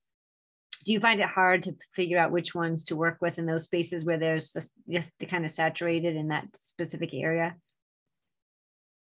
do 0.84 0.92
you 0.92 1.00
find 1.00 1.20
it 1.20 1.26
hard 1.26 1.62
to 1.64 1.76
figure 1.94 2.18
out 2.18 2.32
which 2.32 2.54
ones 2.54 2.84
to 2.86 2.96
work 2.96 3.18
with 3.20 3.38
in 3.38 3.46
those 3.46 3.64
spaces 3.64 4.04
where 4.04 4.18
there's 4.18 4.52
this, 4.52 4.70
just 4.90 5.12
the 5.18 5.26
kind 5.26 5.44
of 5.44 5.50
saturated 5.50 6.16
in 6.16 6.28
that 6.28 6.46
specific 6.56 7.14
area? 7.14 7.56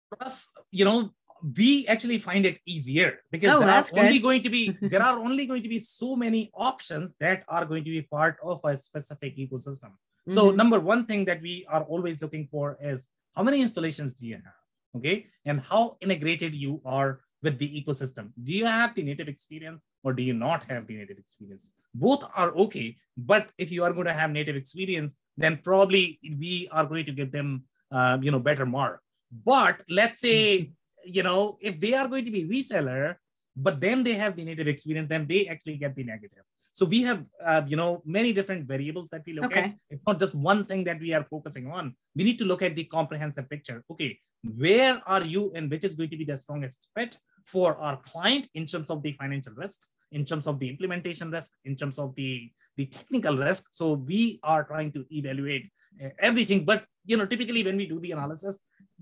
For 0.08 0.22
us, 0.22 0.50
you 0.70 0.84
know, 0.84 1.10
we 1.56 1.86
actually 1.86 2.18
find 2.18 2.46
it 2.46 2.58
easier 2.66 3.18
because 3.30 3.50
oh, 3.50 3.60
there 3.60 3.70
are 3.70 3.82
good. 3.82 3.98
only 3.98 4.18
going 4.18 4.42
to 4.42 4.50
be 4.50 4.76
there 4.82 5.02
are 5.02 5.18
only 5.18 5.46
going 5.46 5.62
to 5.62 5.68
be 5.68 5.80
so 5.80 6.16
many 6.16 6.50
options 6.54 7.10
that 7.20 7.44
are 7.48 7.64
going 7.64 7.84
to 7.84 7.90
be 7.90 8.02
part 8.02 8.36
of 8.42 8.60
a 8.64 8.76
specific 8.76 9.36
ecosystem. 9.36 9.92
Mm-hmm. 10.28 10.34
so 10.34 10.50
number 10.50 10.80
one 10.80 11.06
thing 11.06 11.24
that 11.24 11.40
we 11.40 11.64
are 11.68 11.84
always 11.84 12.20
looking 12.20 12.48
for 12.50 12.76
is 12.80 13.08
how 13.34 13.42
many 13.42 13.62
installations 13.62 14.16
do 14.16 14.26
you 14.26 14.36
have 14.36 14.60
okay? 14.96 15.26
And 15.44 15.60
how 15.60 15.96
integrated 16.00 16.54
you 16.54 16.80
are 16.84 17.20
with 17.42 17.58
the 17.58 17.68
ecosystem. 17.80 18.30
Do 18.42 18.52
you 18.52 18.66
have 18.66 18.94
the 18.94 19.02
native 19.02 19.28
experience 19.28 19.82
or 20.02 20.12
do 20.12 20.22
you 20.22 20.32
not 20.32 20.64
have 20.70 20.86
the 20.86 20.96
native 20.96 21.18
experience? 21.18 21.70
Both 21.94 22.24
are 22.34 22.50
okay 22.52 22.96
but 23.16 23.50
if 23.58 23.70
you 23.70 23.84
are 23.84 23.92
going 23.92 24.06
to 24.06 24.12
have 24.12 24.30
native 24.30 24.56
experience 24.56 25.16
then 25.36 25.58
probably 25.58 26.18
we 26.38 26.68
are 26.72 26.86
going 26.86 27.04
to 27.06 27.12
give 27.12 27.32
them 27.32 27.64
uh, 27.90 28.18
you 28.20 28.30
know 28.30 28.40
better 28.40 28.66
mark. 28.66 29.00
But 29.44 29.82
let's 29.88 30.20
say 30.20 30.72
you 31.06 31.22
know, 31.22 31.58
if 31.60 31.80
they 31.80 31.94
are 31.94 32.08
going 32.08 32.24
to 32.24 32.30
be 32.30 32.44
reseller, 32.44 33.16
but 33.56 33.80
then 33.80 34.04
they 34.04 34.14
have 34.14 34.36
the 34.36 34.44
native 34.44 34.68
experience, 34.68 35.08
then 35.08 35.26
they 35.26 35.46
actually 35.46 35.76
get 35.76 35.94
the 35.94 36.04
negative. 36.04 36.44
So 36.74 36.84
we 36.84 37.02
have, 37.02 37.24
uh, 37.42 37.62
you 37.66 37.76
know, 37.76 38.02
many 38.04 38.34
different 38.34 38.66
variables 38.66 39.08
that 39.08 39.22
we 39.26 39.32
look 39.32 39.46
okay. 39.46 39.60
at. 39.60 39.74
It's 39.88 40.02
not 40.06 40.18
just 40.18 40.34
one 40.34 40.66
thing 40.66 40.84
that 40.84 41.00
we 41.00 41.14
are 41.14 41.24
focusing 41.30 41.70
on. 41.70 41.94
We 42.14 42.24
need 42.24 42.38
to 42.40 42.44
look 42.44 42.60
at 42.60 42.76
the 42.76 42.84
comprehensive 42.84 43.48
picture. 43.48 43.82
Okay, 43.90 44.18
where 44.56 45.00
are 45.06 45.22
you 45.22 45.52
and 45.54 45.70
which 45.70 45.84
is 45.84 45.94
going 45.94 46.10
to 46.10 46.18
be 46.18 46.24
the 46.24 46.36
strongest 46.36 46.88
fit 46.94 47.16
for 47.46 47.76
our 47.78 47.96
client 47.96 48.48
in 48.54 48.66
terms 48.66 48.90
of 48.90 49.02
the 49.02 49.12
financial 49.12 49.54
risks, 49.54 49.88
in 50.12 50.24
terms 50.26 50.46
of 50.46 50.58
the 50.58 50.68
implementation 50.68 51.30
risk, 51.30 51.52
in 51.64 51.76
terms 51.76 51.98
of 51.98 52.14
the, 52.16 52.50
the 52.76 52.86
technical 52.86 53.38
risk. 53.38 53.68
So 53.72 53.94
we 53.94 54.38
are 54.42 54.64
trying 54.64 54.92
to 54.92 55.06
evaluate 55.10 55.70
uh, 56.04 56.10
everything. 56.18 56.64
But, 56.64 56.84
you 57.06 57.16
know, 57.16 57.24
typically 57.24 57.62
when 57.64 57.76
we 57.76 57.86
do 57.86 58.00
the 58.00 58.12
analysis, 58.12 58.58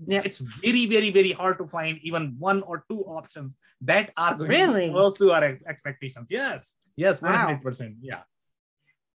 Yep. 0.07 0.25
It's 0.25 0.39
very, 0.39 0.85
very, 0.85 1.09
very 1.09 1.31
hard 1.31 1.57
to 1.59 1.67
find 1.67 1.99
even 2.03 2.35
one 2.37 2.61
or 2.63 2.83
two 2.89 3.01
options 3.05 3.57
that 3.81 4.11
are 4.17 4.35
going 4.35 4.49
really? 4.49 4.89
close 4.89 5.17
to 5.17 5.31
our 5.31 5.43
expectations. 5.43 6.27
Yes. 6.29 6.75
Yes, 6.97 7.19
100%. 7.19 7.95
Yeah. 8.01 8.21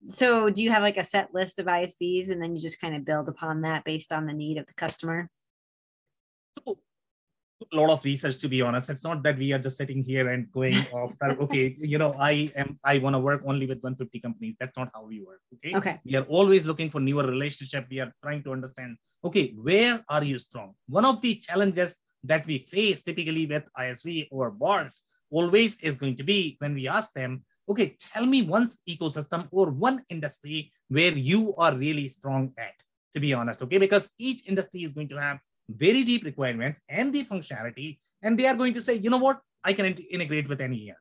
So 0.09 0.49
do 0.49 0.63
you 0.63 0.71
have 0.71 0.83
like 0.83 0.97
a 0.97 1.05
set 1.05 1.35
list 1.35 1.59
of 1.59 1.67
ISVs 1.67 2.31
and 2.31 2.43
then 2.43 2.57
you 2.57 2.63
just 2.63 2.81
kind 2.81 2.97
of 2.97 3.05
build 3.05 3.29
upon 3.29 3.63
that 3.63 3.85
based 3.85 4.13
on 4.13 4.27
the 4.27 4.33
need 4.33 4.57
of 4.57 4.67
the 4.67 4.75
customer? 4.75 5.29
So 6.57 6.79
a 7.73 7.77
lot 7.77 7.91
of 7.91 8.05
research 8.05 8.39
to 8.39 8.49
be 8.49 8.63
honest. 8.63 8.91
It's 8.91 9.05
not 9.05 9.23
that 9.23 9.39
we 9.39 9.53
are 9.53 9.59
just 9.59 9.77
sitting 9.77 10.03
here 10.03 10.29
and 10.31 10.51
going 10.53 10.77
off 10.93 11.13
uh, 11.23 11.35
okay 11.41 11.77
you 11.79 11.99
know 11.99 12.15
i 12.19 12.51
am 12.57 12.79
i 12.85 12.99
want 12.99 13.15
to 13.15 13.21
work 13.21 13.43
only 13.47 13.67
with 13.67 13.83
150 13.83 14.21
companies. 14.21 14.57
That's 14.59 14.77
not 14.77 14.91
how 14.95 15.05
we 15.05 15.21
work 15.21 15.41
okay? 15.55 15.77
Okay. 15.77 16.01
We 16.05 16.17
are 16.17 16.25
always 16.25 16.67
looking 16.67 16.91
for 16.91 17.01
newer 17.01 17.27
relationship. 17.27 17.87
We 17.91 18.01
are 18.01 18.13
trying 18.23 18.43
to 18.45 18.53
understand 18.53 18.97
okay 19.25 19.55
where 19.57 20.03
are 20.09 20.25
you 20.25 20.39
strong? 20.39 20.75
One 20.89 21.05
of 21.05 21.21
the 21.21 21.35
challenges 21.37 21.99
that 22.25 22.47
we 22.47 22.59
face 22.59 23.03
typically 23.03 23.47
with 23.47 23.65
isv 23.79 24.29
or 24.31 24.51
boards 24.51 25.05
always 25.31 25.81
is 25.81 25.97
going 25.97 26.17
to 26.17 26.25
be 26.25 26.57
when 26.59 26.75
we 26.75 26.87
ask 26.87 27.13
them 27.15 27.43
okay 27.69 27.97
tell 28.13 28.27
me 28.27 28.43
one 28.43 28.67
ecosystem 28.89 29.49
or 29.51 29.71
one 29.71 30.03
industry 30.11 30.71
where 30.89 31.13
you 31.13 31.55
are 31.57 31.75
really 31.75 32.09
strong 32.09 32.53
at 32.59 32.75
to 33.15 33.21
be 33.21 33.33
honest 33.33 33.63
okay? 33.63 33.79
Because 33.79 34.11
each 34.19 34.47
industry 34.49 34.83
is 34.83 34.93
going 34.93 35.09
to 35.09 35.17
have 35.17 35.39
very 35.77 36.05
deep 36.05 36.25
requirements 36.25 36.81
and 36.89 37.13
the 37.13 37.25
functionality, 37.25 37.99
and 38.23 38.39
they 38.39 38.47
are 38.47 38.55
going 38.55 38.75
to 38.75 38.81
say, 38.81 38.95
you 38.95 39.11
know 39.11 39.19
what, 39.19 39.41
I 39.65 39.73
can 39.73 39.87
integrate 39.87 40.49
with 40.49 40.61
any 40.61 40.91
ERP. 40.91 40.99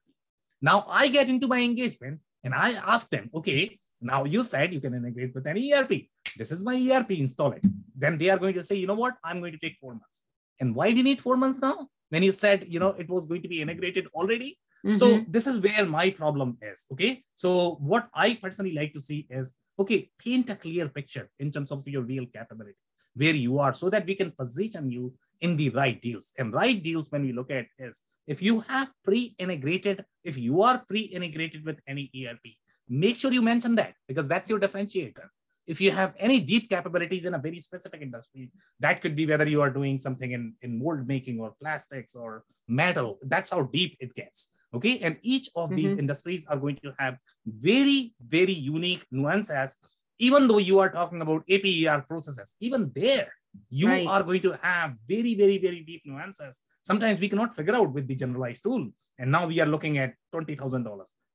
Now 0.61 0.85
I 0.89 1.07
get 1.07 1.29
into 1.29 1.47
my 1.47 1.59
engagement 1.59 2.19
and 2.43 2.53
I 2.53 2.71
ask 2.71 3.09
them, 3.09 3.29
okay, 3.33 3.79
now 4.01 4.23
you 4.25 4.43
said 4.43 4.73
you 4.73 4.81
can 4.81 4.93
integrate 4.93 5.33
with 5.33 5.47
any 5.47 5.73
ERP. 5.73 6.07
This 6.37 6.51
is 6.51 6.63
my 6.63 6.75
ERP, 6.75 7.11
install 7.11 7.51
it. 7.51 7.63
Then 7.95 8.17
they 8.17 8.29
are 8.29 8.37
going 8.37 8.53
to 8.55 8.63
say, 8.63 8.75
you 8.75 8.87
know 8.87 8.95
what, 8.95 9.15
I'm 9.23 9.39
going 9.39 9.53
to 9.53 9.59
take 9.59 9.77
four 9.81 9.93
months. 9.93 10.21
And 10.59 10.75
why 10.75 10.91
do 10.91 10.97
you 10.97 11.03
need 11.03 11.21
four 11.21 11.37
months 11.37 11.59
now? 11.59 11.87
When 12.09 12.23
you 12.23 12.31
said, 12.31 12.65
you 12.67 12.79
know, 12.79 12.89
it 12.89 13.09
was 13.09 13.25
going 13.25 13.41
to 13.43 13.47
be 13.47 13.61
integrated 13.61 14.07
already. 14.13 14.57
Mm-hmm. 14.85 14.95
So 14.95 15.25
this 15.27 15.47
is 15.47 15.59
where 15.59 15.85
my 15.85 16.09
problem 16.09 16.57
is. 16.61 16.85
Okay. 16.91 17.23
So 17.35 17.75
what 17.81 18.09
I 18.13 18.35
personally 18.41 18.73
like 18.73 18.93
to 18.93 19.01
see 19.01 19.27
is, 19.29 19.53
okay, 19.77 20.09
paint 20.17 20.49
a 20.49 20.55
clear 20.55 20.89
picture 20.89 21.29
in 21.39 21.51
terms 21.51 21.71
of 21.71 21.87
your 21.87 22.01
real 22.03 22.25
capability 22.25 22.77
where 23.19 23.35
you 23.35 23.59
are 23.59 23.73
so 23.73 23.89
that 23.89 24.05
we 24.05 24.15
can 24.15 24.31
position 24.31 24.89
you 24.89 25.13
in 25.41 25.57
the 25.57 25.69
right 25.71 26.01
deals. 26.01 26.31
And 26.37 26.53
right 26.53 26.81
deals, 26.81 27.11
when 27.11 27.23
we 27.23 27.33
look 27.33 27.51
at 27.51 27.67
is 27.77 28.01
if 28.27 28.41
you 28.41 28.61
have 28.61 28.89
pre-integrated, 29.03 30.05
if 30.23 30.37
you 30.37 30.61
are 30.61 30.77
pre-integrated 30.87 31.65
with 31.65 31.79
any 31.85 32.09
ERP, 32.15 32.45
make 32.87 33.17
sure 33.17 33.31
you 33.31 33.41
mention 33.41 33.75
that 33.75 33.93
because 34.07 34.27
that's 34.27 34.49
your 34.49 34.59
differentiator. 34.59 35.27
If 35.67 35.81
you 35.81 35.91
have 35.91 36.13
any 36.17 36.39
deep 36.39 36.69
capabilities 36.69 37.25
in 37.25 37.33
a 37.33 37.39
very 37.39 37.59
specific 37.59 38.01
industry, 38.01 38.51
that 38.79 39.01
could 39.01 39.15
be 39.15 39.25
whether 39.25 39.47
you 39.47 39.61
are 39.61 39.69
doing 39.69 39.99
something 39.99 40.31
in, 40.31 40.53
in 40.61 40.79
mold 40.79 41.07
making 41.07 41.39
or 41.39 41.53
plastics 41.61 42.15
or 42.15 42.43
metal, 42.67 43.17
that's 43.23 43.51
how 43.51 43.63
deep 43.63 43.97
it 43.99 44.15
gets. 44.15 44.51
Okay. 44.73 44.99
And 44.99 45.17
each 45.21 45.49
of 45.55 45.69
mm-hmm. 45.69 45.75
these 45.75 45.97
industries 45.97 46.45
are 46.47 46.57
going 46.57 46.79
to 46.83 46.93
have 46.97 47.17
very, 47.45 48.13
very 48.25 48.53
unique 48.53 49.05
nuances 49.11 49.75
even 50.19 50.47
though 50.47 50.57
you 50.59 50.79
are 50.79 50.89
talking 50.89 51.21
about 51.21 51.43
AP/AR 51.49 52.01
processes, 52.01 52.55
even 52.59 52.91
there, 52.93 53.27
you 53.69 53.87
right. 53.87 54.07
are 54.07 54.21
going 54.23 54.41
to 54.41 54.51
have 54.61 54.93
very, 55.07 55.33
very, 55.35 55.57
very 55.57 55.81
deep 55.81 56.03
nuances. 56.05 56.59
Sometimes 56.83 57.19
we 57.19 57.29
cannot 57.29 57.55
figure 57.55 57.75
out 57.75 57.91
with 57.93 58.07
the 58.07 58.15
generalized 58.15 58.63
tool. 58.63 58.89
And 59.17 59.31
now 59.31 59.47
we 59.47 59.59
are 59.59 59.65
looking 59.65 59.97
at 59.97 60.13
$20,000, 60.33 60.85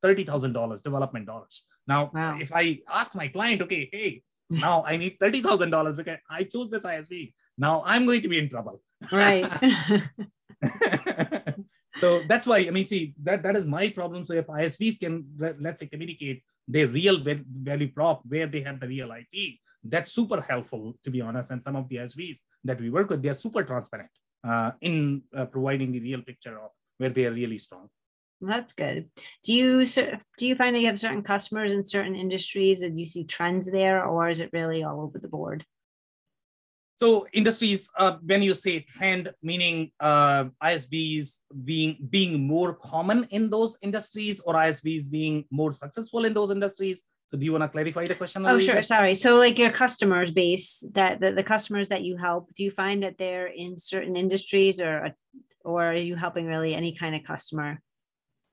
$30,000 0.03 0.83
development 0.83 1.27
dollars. 1.27 1.67
Now, 1.87 2.11
Wow. 2.15 2.39
if 2.41 2.51
I 2.55 2.81
ask 2.93 3.15
my 3.15 3.29
client, 3.29 3.61
okay, 3.63 3.89
hey, 3.93 4.23
now 4.49 4.85
I 4.87 4.97
need 4.97 5.19
$30,000 5.19 5.97
because 5.97 6.19
I 6.31 6.45
chose 6.45 6.71
this 6.71 6.85
ISV. 6.85 7.35
Now 7.59 7.83
I'm 7.85 8.07
going 8.07 8.23
to 8.23 8.29
be 8.29 8.39
in 8.39 8.49
trouble. 8.49 8.81
right. 9.13 9.45
so 11.97 12.23
that's 12.29 12.47
why 12.47 12.59
I 12.67 12.71
mean, 12.71 12.87
see 12.87 13.15
that 13.23 13.43
that 13.43 13.57
is 13.57 13.65
my 13.67 13.89
problem. 13.91 14.25
So 14.27 14.35
if 14.35 14.47
ISVs 14.47 14.99
can 14.99 15.27
let- 15.39 15.61
let's 15.61 15.81
say 15.81 15.87
communicate 15.87 16.43
their 16.67 16.89
real 16.89 17.19
val- 17.19 17.49
value 17.49 17.91
prop 17.93 18.23
where 18.27 18.47
they 18.47 18.61
have 18.61 18.81
the 18.81 18.89
real 18.89 19.11
IP, 19.13 19.59
that's 19.83 20.13
super 20.13 20.41
helpful 20.41 20.95
to 21.03 21.11
be 21.11 21.21
honest. 21.21 21.51
And 21.51 21.63
some 21.63 21.77
of 21.77 21.89
the 21.89 21.97
ISVs 21.97 22.39
that 22.65 22.81
we 22.81 22.91
work 22.91 23.11
with, 23.11 23.23
they're 23.23 23.35
super 23.35 23.63
transparent 23.63 24.11
uh, 24.43 24.73
in 24.81 25.23
uh, 25.35 25.47
providing 25.47 25.93
the 25.93 26.01
real 26.01 26.23
picture 26.23 26.59
of 26.59 26.71
where 26.99 27.11
they 27.11 27.27
are 27.27 27.33
really 27.33 27.59
strong. 27.59 27.89
That's 28.41 28.73
good. 28.73 29.09
Do 29.45 29.55
you 29.55 29.87
do 29.87 30.47
you 30.47 30.55
find 30.55 30.75
that 30.75 30.81
you 30.81 30.87
have 30.87 30.99
certain 30.99 31.23
customers 31.23 31.73
in 31.73 31.87
certain 31.87 32.15
industries 32.15 32.83
and 32.83 32.99
you 32.99 33.07
see 33.07 33.25
trends 33.25 33.67
there, 33.71 34.05
or 34.05 34.29
is 34.29 34.41
it 34.41 34.51
really 34.53 34.83
all 34.83 35.01
over 35.01 35.19
the 35.19 35.29
board? 35.29 35.65
So 36.97 37.27
industries, 37.33 37.91
uh, 37.99 38.19
when 38.25 38.43
you 38.43 38.55
say 38.55 38.81
trend, 38.81 39.33
meaning 39.43 39.91
uh, 39.99 40.47
ISVs 40.63 41.39
being 41.65 41.97
being 42.09 42.47
more 42.47 42.75
common 42.75 43.27
in 43.31 43.51
those 43.51 43.77
industries, 43.83 44.41
or 44.41 44.55
ISVs 44.55 45.11
being 45.11 45.45
more 45.51 45.73
successful 45.73 46.25
in 46.25 46.35
those 46.35 46.51
industries. 46.51 47.03
So 47.27 47.37
do 47.37 47.45
you 47.45 47.53
want 47.53 47.65
to 47.65 47.69
clarify 47.69 48.05
the 48.05 48.15
question? 48.15 48.47
Oh, 48.47 48.59
sure. 48.59 48.77
bit? 48.77 48.87
Sorry. 48.87 49.15
So, 49.17 49.37
like 49.37 49.59
your 49.59 49.73
customers 49.73 50.31
base, 50.31 50.85
that 50.93 51.21
the, 51.21 51.33
the 51.33 51.43
customers 51.43 51.89
that 51.89 52.03
you 52.03 52.17
help, 52.17 52.55
do 52.55 52.63
you 52.63 52.71
find 52.71 53.03
that 53.03 53.19
they're 53.19 53.47
in 53.49 53.77
certain 53.77 54.15
industries, 54.15 54.81
or 54.81 55.11
or 55.65 55.91
are 55.91 55.97
you 55.97 56.15
helping 56.15 56.47
really 56.47 56.75
any 56.75 56.95
kind 56.95 57.17
of 57.17 57.25
customer? 57.25 57.81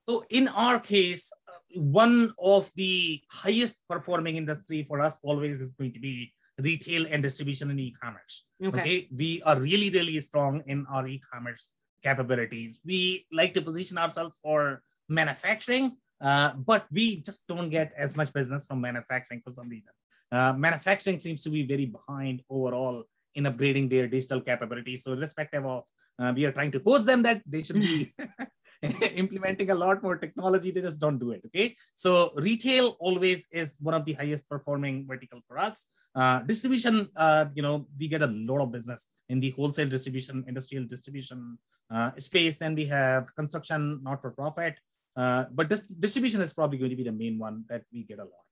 So 0.10 0.26
in 0.30 0.48
our 0.48 0.80
case, 0.80 1.32
uh, 1.48 1.80
one 1.80 2.34
of 2.42 2.72
the 2.76 3.22
highest 3.30 3.78
performing 3.88 4.36
industry 4.36 4.84
for 4.88 5.00
us 5.00 5.20
always 5.22 5.62
is 5.62 5.74
going 5.74 5.94
to 5.94 6.00
be 6.00 6.34
retail 6.62 7.06
and 7.10 7.24
distribution 7.24 7.70
and 7.70 7.80
e-commerce. 7.80 8.46
Okay. 8.64 8.80
Okay. 8.80 9.08
We 9.16 9.42
are 9.44 9.60
really, 9.60 9.90
really 9.90 10.20
strong 10.22 10.64
in 10.68 10.86
our 10.90 11.08
e-commerce 11.08 11.70
capabilities. 12.04 12.80
We 12.86 13.26
like 13.32 13.54
to 13.56 13.62
position 13.62 13.98
ourselves 13.98 14.38
for 14.42 14.82
manufacturing, 15.10 15.98
uh, 16.22 16.54
but 16.54 16.86
we 16.92 17.22
just 17.22 17.48
don't 17.48 17.70
get 17.70 17.94
as 17.98 18.16
much 18.16 18.34
business 18.34 18.66
from 18.66 18.82
manufacturing 18.82 19.42
for 19.44 19.54
some 19.54 19.70
reason. 19.70 19.92
Uh, 20.32 20.54
manufacturing 20.54 21.20
seems 21.20 21.44
to 21.44 21.50
be 21.50 21.64
very 21.64 21.86
behind 21.86 22.42
overall 22.50 23.04
in 23.36 23.44
upgrading 23.44 23.90
their 23.90 24.08
digital 24.08 24.42
capabilities. 24.42 25.04
So, 25.04 25.14
irrespective 25.14 25.66
of, 25.66 25.84
uh, 26.20 26.34
we 26.36 26.46
are 26.46 26.52
trying 26.52 26.72
to 26.72 26.80
coach 26.80 27.04
them 27.04 27.24
that 27.24 27.42
they 27.46 27.64
should 27.64 27.80
be 27.80 28.14
implementing 29.16 29.70
a 29.70 29.76
lot 29.76 30.02
more 30.02 30.18
technology. 30.18 30.72
They 30.72 30.82
just 30.82 31.00
don't 31.00 31.20
do 31.20 31.32
it. 31.32 31.42
Okay. 31.48 31.76
So, 31.96 32.32
retail 32.36 32.96
always 33.00 33.48
is 33.52 33.78
one 33.80 33.94
of 33.94 34.06
the 34.06 34.14
highest 34.14 34.48
performing 34.50 35.06
vertical 35.08 35.42
for 35.48 35.58
us. 35.58 35.88
Uh, 36.14 36.40
distribution, 36.40 37.08
uh, 37.16 37.46
you 37.54 37.62
know, 37.62 37.88
we 37.98 38.08
get 38.08 38.22
a 38.22 38.28
lot 38.28 38.62
of 38.62 38.72
business 38.72 39.06
in 39.30 39.40
the 39.40 39.52
wholesale 39.52 39.88
distribution, 39.88 40.44
industrial 40.48 40.86
distribution 40.86 41.58
uh, 41.90 42.12
space. 42.18 42.58
Then 42.58 42.76
we 42.76 42.86
have 42.86 43.34
construction, 43.36 44.00
not 44.04 44.22
for 44.22 44.32
profit. 44.32 44.76
Uh, 45.16 45.46
but 45.52 45.70
this 45.70 45.84
distribution 45.84 46.42
is 46.42 46.54
probably 46.54 46.78
going 46.78 46.92
to 46.92 46.96
be 46.96 47.04
the 47.04 47.12
main 47.12 47.38
one 47.38 47.66
that 47.70 47.84
we 47.92 48.04
get 48.04 48.20
a 48.20 48.24
lot. 48.24 48.48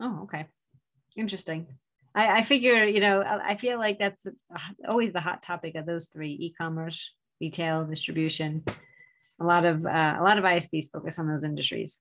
Oh, 0.00 0.22
okay. 0.24 0.46
Interesting. 1.16 1.66
I, 2.14 2.38
I 2.38 2.42
figure, 2.42 2.84
you 2.84 3.00
know, 3.00 3.22
I 3.22 3.56
feel 3.56 3.78
like 3.78 3.98
that's 3.98 4.26
always 4.88 5.12
the 5.12 5.20
hot 5.20 5.42
topic 5.42 5.74
of 5.74 5.86
those 5.86 6.06
three: 6.06 6.32
e-commerce, 6.32 7.14
retail, 7.40 7.84
distribution. 7.84 8.64
A 9.40 9.44
lot 9.44 9.64
of 9.64 9.84
uh, 9.84 10.16
a 10.18 10.22
lot 10.22 10.38
of 10.38 10.44
ISVs 10.44 10.90
focus 10.92 11.18
on 11.18 11.28
those 11.28 11.44
industries. 11.44 11.98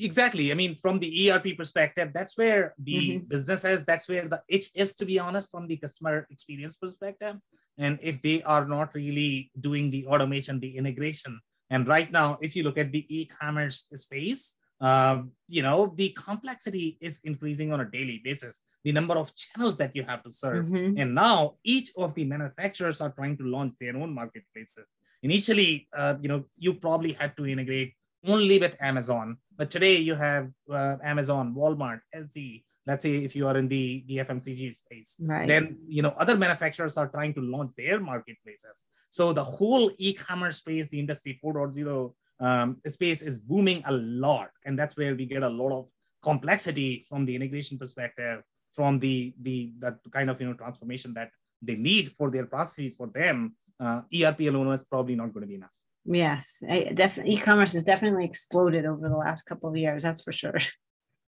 Exactly. 0.00 0.50
I 0.50 0.54
mean, 0.54 0.74
from 0.74 0.98
the 0.98 1.30
ERP 1.30 1.56
perspective, 1.56 2.10
that's 2.12 2.36
where 2.36 2.74
the 2.78 3.18
business 3.18 3.64
is. 3.64 3.84
That's 3.84 4.08
where 4.08 4.28
the 4.28 4.42
itch 4.48 4.66
is, 4.74 4.94
to 4.96 5.06
be 5.06 5.18
honest, 5.18 5.50
from 5.50 5.66
the 5.66 5.76
customer 5.76 6.26
experience 6.30 6.76
perspective. 6.76 7.36
And 7.78 7.98
if 8.02 8.20
they 8.20 8.42
are 8.42 8.66
not 8.66 8.94
really 8.94 9.50
doing 9.58 9.90
the 9.90 10.06
automation, 10.06 10.60
the 10.60 10.76
integration, 10.76 11.40
and 11.70 11.86
right 11.86 12.10
now, 12.10 12.38
if 12.40 12.56
you 12.56 12.62
look 12.62 12.78
at 12.78 12.92
the 12.92 13.04
e-commerce 13.08 13.88
space, 13.94 14.54
um, 14.80 15.32
you 15.48 15.62
know, 15.62 15.92
the 15.96 16.10
complexity 16.10 16.98
is 17.00 17.20
increasing 17.24 17.72
on 17.72 17.80
a 17.80 17.84
daily 17.84 18.20
basis. 18.24 18.62
The 18.84 18.92
number 18.92 19.16
of 19.16 19.34
channels 19.34 19.76
that 19.78 19.94
you 19.94 20.02
have 20.04 20.22
to 20.22 20.30
serve. 20.30 20.66
Mhm. 20.66 20.98
And 20.98 21.14
now 21.14 21.58
each 21.64 21.90
of 21.96 22.14
the 22.14 22.24
manufacturers 22.24 23.00
are 23.00 23.10
trying 23.10 23.36
to 23.38 23.44
launch 23.44 23.74
their 23.80 23.96
own 23.96 24.14
marketplaces. 24.14 24.92
Initially, 25.22 25.88
uh, 25.92 26.14
you 26.22 26.28
know, 26.28 26.44
you 26.56 26.74
probably 26.74 27.12
had 27.12 27.36
to 27.36 27.46
integrate 27.46 27.94
only 28.26 28.58
with 28.58 28.76
Amazon, 28.80 29.38
but 29.56 29.70
today 29.70 29.96
you 29.96 30.14
have 30.14 30.50
uh, 30.70 30.96
Amazon, 31.02 31.54
Walmart, 31.54 32.00
Etsy. 32.14 32.64
Let's 32.86 33.02
say 33.02 33.16
if 33.16 33.36
you 33.36 33.46
are 33.46 33.56
in 33.56 33.68
the, 33.68 34.02
the 34.08 34.16
FMCG 34.18 34.74
space, 34.74 35.16
Right. 35.20 35.46
then 35.46 35.78
you 35.86 36.02
know 36.02 36.14
other 36.16 36.36
manufacturers 36.36 36.96
are 36.96 37.08
trying 37.08 37.34
to 37.34 37.40
launch 37.40 37.72
their 37.76 38.00
marketplaces. 38.00 38.84
So 39.10 39.32
the 39.32 39.44
whole 39.44 39.90
e-commerce 39.98 40.58
space, 40.58 40.88
the 40.88 40.98
industry 40.98 41.38
4.0 41.44 42.12
um, 42.40 42.76
space 42.86 43.20
is 43.22 43.38
booming 43.38 43.82
a 43.86 43.92
lot, 43.92 44.50
and 44.64 44.78
that's 44.78 44.96
where 44.96 45.14
we 45.14 45.26
get 45.26 45.42
a 45.42 45.48
lot 45.48 45.72
of 45.78 45.86
complexity 46.22 47.04
from 47.08 47.24
the 47.26 47.34
integration 47.34 47.78
perspective, 47.78 48.42
from 48.72 48.98
the 48.98 49.34
the 49.42 49.72
that 49.80 49.98
kind 50.10 50.30
of 50.30 50.40
you 50.40 50.46
know 50.46 50.54
transformation 50.54 51.12
that 51.14 51.30
they 51.60 51.76
need 51.76 52.12
for 52.12 52.30
their 52.30 52.46
processes 52.46 52.96
for 52.96 53.08
them. 53.08 53.54
Uh, 53.80 54.00
ERP 54.12 54.40
alone 54.40 54.72
is 54.72 54.84
probably 54.84 55.14
not 55.14 55.32
going 55.32 55.42
to 55.42 55.46
be 55.46 55.54
enough. 55.54 55.74
Yes, 56.04 56.62
definitely 56.94 57.34
e-commerce 57.34 57.74
has 57.74 57.82
definitely 57.82 58.24
exploded 58.24 58.86
over 58.86 59.08
the 59.08 59.16
last 59.16 59.42
couple 59.42 59.68
of 59.68 59.76
years. 59.76 60.02
That's 60.02 60.22
for 60.22 60.32
sure. 60.32 60.58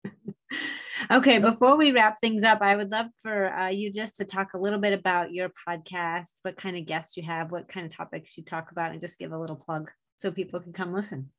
okay, 1.11 1.39
before 1.39 1.77
we 1.77 1.93
wrap 1.93 2.21
things 2.21 2.43
up, 2.43 2.61
I 2.61 2.77
would 2.77 2.91
love 2.91 3.07
for 3.23 3.53
uh, 3.53 3.69
you 3.69 3.93
just 3.93 4.17
to 4.17 4.25
talk 4.25 4.55
a 4.55 4.59
little 4.59 4.79
bit 4.79 4.93
about 4.93 5.33
your 5.33 5.51
podcast, 5.67 6.31
what 6.43 6.57
kind 6.57 6.77
of 6.77 6.87
guests 6.87 7.17
you 7.17 7.23
have, 7.23 7.51
what 7.51 7.69
kind 7.69 7.87
of 7.87 7.95
topics 7.95 8.37
you 8.37 8.45
talk 8.45 8.71
about, 8.71 8.93
and 8.93 9.01
just 9.01 9.19
give 9.19 9.33
a 9.33 9.39
little 9.39 9.57
plug 9.57 9.91
so 10.17 10.31
people 10.31 10.61
can 10.61 10.73
come 10.73 10.93
listen. 10.93 11.31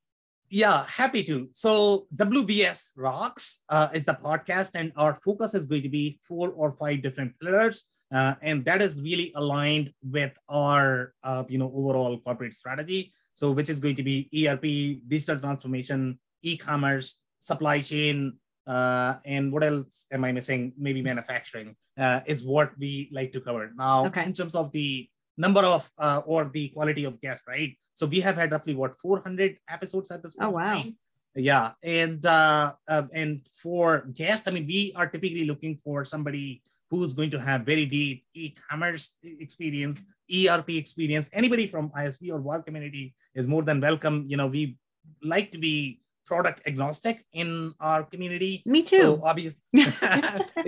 Yeah, 0.50 0.86
happy 0.86 1.22
to. 1.24 1.48
So 1.52 2.06
WBS 2.16 2.92
Rocks 2.96 3.64
uh, 3.68 3.88
is 3.92 4.06
the 4.06 4.14
podcast, 4.14 4.74
and 4.74 4.92
our 4.96 5.14
focus 5.22 5.54
is 5.54 5.66
going 5.66 5.82
to 5.82 5.90
be 5.90 6.18
four 6.22 6.50
or 6.50 6.72
five 6.72 7.02
different 7.02 7.38
pillars, 7.38 7.84
uh, 8.12 8.34
and 8.40 8.64
that 8.64 8.80
is 8.82 9.00
really 9.00 9.32
aligned 9.34 9.92
with 10.02 10.32
our 10.48 11.12
uh, 11.22 11.44
you 11.48 11.58
know 11.58 11.70
overall 11.74 12.18
corporate 12.18 12.54
strategy. 12.54 13.12
So, 13.34 13.52
which 13.52 13.70
is 13.70 13.78
going 13.78 13.94
to 13.96 14.02
be 14.02 14.28
ERP, 14.34 15.06
digital 15.06 15.38
transformation, 15.38 16.18
e-commerce, 16.42 17.22
supply 17.38 17.80
chain, 17.80 18.34
uh, 18.66 19.14
and 19.24 19.52
what 19.52 19.62
else 19.62 20.06
am 20.10 20.24
I 20.24 20.32
missing? 20.32 20.72
Maybe 20.76 21.02
manufacturing 21.02 21.76
uh, 21.96 22.20
is 22.26 22.44
what 22.44 22.72
we 22.78 23.08
like 23.12 23.32
to 23.32 23.40
cover. 23.40 23.70
Now, 23.76 24.06
Okay. 24.06 24.24
in 24.24 24.32
terms 24.32 24.56
of 24.56 24.72
the 24.72 25.08
number 25.36 25.60
of 25.60 25.88
uh, 25.98 26.22
or 26.26 26.50
the 26.52 26.68
quality 26.70 27.04
of 27.04 27.20
guests, 27.20 27.44
right? 27.46 27.78
So 27.94 28.06
we 28.06 28.20
have 28.20 28.36
had 28.36 28.50
roughly 28.50 28.74
what 28.74 28.98
400 28.98 29.58
episodes 29.68 30.10
at 30.10 30.22
this 30.22 30.34
point. 30.34 30.48
Oh, 30.48 30.50
wow. 30.58 30.74
time. 30.82 30.96
Yeah, 31.36 31.72
and 31.84 32.24
uh, 32.26 32.72
uh, 32.88 33.02
and 33.14 33.46
for 33.46 34.08
guests, 34.12 34.48
I 34.48 34.50
mean, 34.50 34.66
we 34.66 34.92
are 34.96 35.06
typically 35.06 35.44
looking 35.46 35.76
for 35.76 36.04
somebody 36.04 36.62
who's 36.90 37.14
going 37.14 37.30
to 37.30 37.40
have 37.40 37.62
very 37.62 37.86
deep 37.86 38.24
e-commerce 38.34 39.16
experience, 39.22 40.00
ERP 40.34 40.70
experience. 40.70 41.30
Anybody 41.32 41.66
from 41.66 41.90
ISV 41.90 42.32
or 42.32 42.40
VAR 42.40 42.62
community 42.62 43.14
is 43.34 43.46
more 43.46 43.62
than 43.62 43.80
welcome. 43.80 44.24
You 44.26 44.36
know, 44.36 44.46
we 44.46 44.78
like 45.22 45.50
to 45.52 45.58
be 45.58 46.00
product 46.26 46.60
agnostic 46.66 47.24
in 47.32 47.72
our 47.80 48.02
community. 48.04 48.62
Me 48.66 48.82
too. 48.82 48.96
So 48.96 49.20
obviously, 49.22 49.60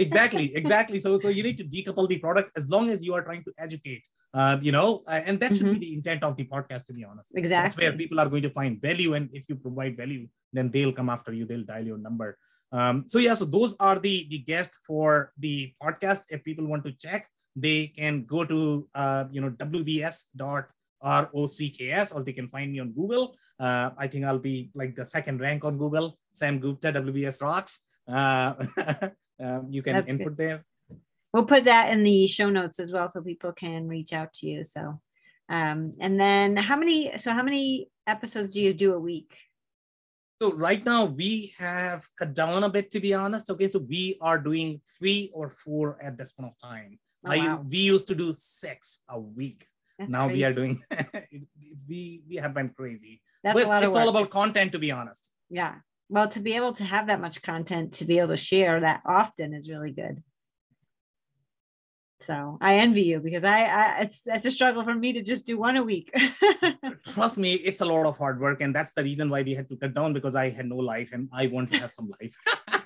exactly, 0.04 0.54
exactly. 0.56 1.00
So 1.00 1.18
so 1.18 1.28
you 1.28 1.42
need 1.42 1.58
to 1.58 1.64
decouple 1.64 2.08
the 2.08 2.18
product 2.18 2.56
as 2.56 2.68
long 2.68 2.90
as 2.90 3.04
you 3.04 3.14
are 3.14 3.22
trying 3.22 3.44
to 3.44 3.52
educate. 3.58 4.02
Uh, 4.32 4.56
you 4.62 4.70
know, 4.70 5.02
uh, 5.08 5.20
and 5.26 5.40
that 5.40 5.56
should 5.56 5.72
be 5.72 5.78
the 5.78 5.92
intent 5.92 6.22
of 6.22 6.36
the 6.36 6.44
podcast, 6.44 6.86
to 6.86 6.92
be 6.92 7.04
honest. 7.04 7.32
Exactly. 7.34 7.64
That's 7.64 7.76
where 7.76 7.98
people 7.98 8.20
are 8.20 8.28
going 8.28 8.42
to 8.42 8.50
find 8.50 8.80
value, 8.80 9.14
and 9.14 9.28
if 9.32 9.48
you 9.48 9.56
provide 9.56 9.96
value, 9.96 10.28
then 10.52 10.70
they'll 10.70 10.92
come 10.92 11.08
after 11.08 11.32
you. 11.32 11.46
They'll 11.46 11.64
dial 11.64 11.84
your 11.84 11.98
number. 11.98 12.38
Um, 12.72 13.04
so 13.08 13.18
yeah, 13.18 13.34
so 13.34 13.44
those 13.44 13.74
are 13.80 13.98
the 13.98 14.26
the 14.30 14.38
guests 14.38 14.78
for 14.86 15.32
the 15.38 15.74
podcast. 15.82 16.22
If 16.30 16.44
people 16.44 16.66
want 16.66 16.84
to 16.84 16.92
check, 16.92 17.26
they 17.56 17.88
can 17.88 18.24
go 18.24 18.44
to 18.44 18.88
uh, 18.94 19.24
you 19.30 19.40
know 19.40 19.50
wbs 19.50 20.30
dot 20.36 20.70
r-o-c-k-s 21.02 22.12
or 22.12 22.22
they 22.22 22.32
can 22.32 22.48
find 22.48 22.72
me 22.72 22.80
on 22.80 22.92
Google. 22.92 23.34
Uh, 23.58 23.90
I 23.96 24.06
think 24.06 24.24
I'll 24.24 24.38
be 24.38 24.70
like 24.74 24.94
the 24.94 25.06
second 25.06 25.40
rank 25.40 25.64
on 25.64 25.78
Google. 25.78 26.18
Sam 26.32 26.58
Gupta, 26.58 26.92
WBS 26.92 27.42
Rocks. 27.42 27.80
Uh, 28.06 28.54
um, 29.40 29.66
you 29.70 29.82
can 29.82 29.94
That's 29.94 30.06
good. 30.06 30.20
input 30.20 30.36
there. 30.36 30.64
We'll 31.32 31.44
put 31.44 31.64
that 31.64 31.92
in 31.92 32.02
the 32.02 32.26
show 32.26 32.50
notes 32.50 32.80
as 32.80 32.92
well 32.92 33.08
so 33.08 33.22
people 33.22 33.52
can 33.52 33.88
reach 33.88 34.12
out 34.12 34.32
to 34.34 34.46
you. 34.46 34.64
So, 34.64 35.00
um, 35.48 35.92
and 36.00 36.20
then 36.20 36.56
how 36.56 36.76
many, 36.76 37.16
so 37.18 37.32
how 37.32 37.42
many 37.42 37.88
episodes 38.06 38.52
do 38.52 38.60
you 38.60 38.74
do 38.74 38.94
a 38.94 38.98
week? 38.98 39.36
So 40.40 40.52
right 40.54 40.82
now 40.82 41.04
we 41.04 41.52
have 41.58 42.08
cut 42.18 42.32
down 42.32 42.64
a 42.64 42.70
bit, 42.70 42.90
to 42.92 43.00
be 43.00 43.12
honest. 43.12 43.50
Okay, 43.50 43.68
so 43.68 43.78
we 43.78 44.16
are 44.22 44.38
doing 44.38 44.80
three 44.98 45.30
or 45.34 45.50
four 45.50 45.98
at 46.00 46.16
this 46.16 46.32
point 46.32 46.50
of 46.50 46.58
time. 46.58 46.98
Oh, 47.26 47.36
wow. 47.36 47.62
we 47.68 47.76
used 47.76 48.06
to 48.06 48.14
do 48.14 48.32
six 48.32 49.00
a 49.10 49.20
week. 49.20 49.66
That's 49.98 50.10
now 50.10 50.28
we 50.28 50.42
are 50.44 50.54
doing. 50.54 50.82
we 51.88 52.22
we 52.26 52.36
have 52.36 52.54
been 52.54 52.70
crazy. 52.70 53.20
That's 53.44 53.52
but 53.54 53.66
a 53.66 53.68
lot 53.68 53.82
of 53.82 53.88
it's 53.88 53.94
work. 53.94 54.02
all 54.02 54.08
about 54.08 54.30
content, 54.30 54.72
to 54.72 54.78
be 54.78 54.90
honest. 54.90 55.34
yeah. 55.50 55.74
well, 56.08 56.28
to 56.28 56.40
be 56.40 56.54
able 56.54 56.72
to 56.72 56.84
have 56.84 57.08
that 57.08 57.20
much 57.20 57.42
content 57.42 57.92
to 58.00 58.06
be 58.06 58.18
able 58.18 58.28
to 58.28 58.38
share 58.38 58.80
that 58.80 59.02
often 59.04 59.52
is 59.52 59.68
really 59.68 59.92
good. 59.92 60.22
So 62.22 62.58
I 62.60 62.76
envy 62.76 63.02
you 63.02 63.20
because 63.20 63.44
I, 63.44 63.64
I 63.64 64.00
it's 64.02 64.22
it's 64.26 64.44
a 64.44 64.50
struggle 64.50 64.84
for 64.84 64.94
me 64.94 65.14
to 65.14 65.22
just 65.22 65.46
do 65.46 65.56
one 65.56 65.76
a 65.76 65.82
week. 65.82 66.12
Trust 67.14 67.38
me, 67.38 67.54
it's 67.54 67.80
a 67.80 67.84
lot 67.86 68.04
of 68.06 68.18
hard 68.18 68.40
work, 68.40 68.60
and 68.60 68.74
that's 68.74 68.92
the 68.92 69.02
reason 69.02 69.30
why 69.30 69.42
we 69.42 69.54
had 69.54 69.68
to 69.70 69.76
cut 69.76 69.94
down 69.94 70.12
because 70.12 70.34
I 70.34 70.50
had 70.50 70.66
no 70.66 70.76
life 70.76 71.10
and 71.12 71.28
I 71.32 71.46
want 71.46 71.72
to 71.72 71.78
have 71.78 71.92
some 71.92 72.12
life. 72.20 72.36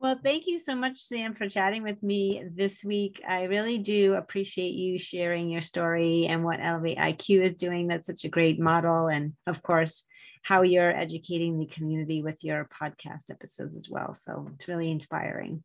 well, 0.00 0.18
thank 0.22 0.44
you 0.46 0.58
so 0.58 0.74
much, 0.74 0.96
Sam, 0.98 1.34
for 1.34 1.46
chatting 1.48 1.82
with 1.82 2.02
me 2.02 2.42
this 2.54 2.82
week. 2.82 3.22
I 3.28 3.44
really 3.44 3.76
do 3.76 4.14
appreciate 4.14 4.72
you 4.72 4.98
sharing 4.98 5.50
your 5.50 5.62
story 5.62 6.26
and 6.26 6.42
what 6.42 6.60
Elevate 6.60 6.96
IQ 6.96 7.44
is 7.44 7.54
doing. 7.54 7.88
That's 7.88 8.06
such 8.06 8.24
a 8.24 8.30
great 8.30 8.58
model, 8.58 9.08
and 9.08 9.34
of 9.46 9.62
course, 9.62 10.04
how 10.42 10.62
you're 10.62 10.96
educating 10.96 11.58
the 11.58 11.66
community 11.66 12.22
with 12.22 12.42
your 12.42 12.66
podcast 12.80 13.28
episodes 13.30 13.76
as 13.76 13.90
well. 13.90 14.14
So 14.14 14.50
it's 14.54 14.68
really 14.68 14.90
inspiring 14.90 15.62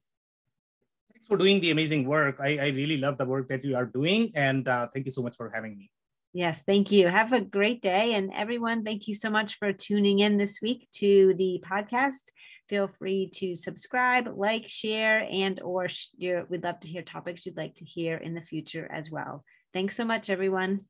thanks 1.23 1.29
for 1.29 1.37
doing 1.37 1.61
the 1.61 1.71
amazing 1.71 2.05
work. 2.05 2.37
I, 2.41 2.57
I 2.57 2.67
really 2.69 2.97
love 2.97 3.17
the 3.17 3.25
work 3.25 3.47
that 3.47 3.63
you 3.63 3.75
are 3.77 3.85
doing. 3.85 4.31
And 4.35 4.67
uh, 4.67 4.87
thank 4.93 5.05
you 5.05 5.11
so 5.11 5.21
much 5.21 5.37
for 5.37 5.49
having 5.49 5.77
me. 5.77 5.89
Yes, 6.33 6.61
thank 6.65 6.91
you. 6.91 7.07
Have 7.07 7.31
a 7.31 7.39
great 7.39 7.81
day. 7.81 8.15
And 8.15 8.31
everyone, 8.35 8.83
thank 8.83 9.07
you 9.07 9.15
so 9.15 9.29
much 9.29 9.55
for 9.55 9.71
tuning 9.71 10.19
in 10.19 10.37
this 10.37 10.59
week 10.61 10.89
to 10.95 11.33
the 11.37 11.63
podcast. 11.63 12.31
Feel 12.67 12.87
free 12.87 13.29
to 13.35 13.55
subscribe, 13.55 14.27
like, 14.35 14.67
share, 14.67 15.27
and 15.31 15.61
or 15.61 15.87
share. 15.87 16.45
we'd 16.49 16.63
love 16.63 16.79
to 16.81 16.87
hear 16.87 17.03
topics 17.03 17.45
you'd 17.45 17.55
like 17.55 17.75
to 17.75 17.85
hear 17.85 18.17
in 18.17 18.33
the 18.33 18.41
future 18.41 18.89
as 18.91 19.11
well. 19.11 19.43
Thanks 19.73 19.95
so 19.95 20.05
much, 20.05 20.29
everyone. 20.29 20.81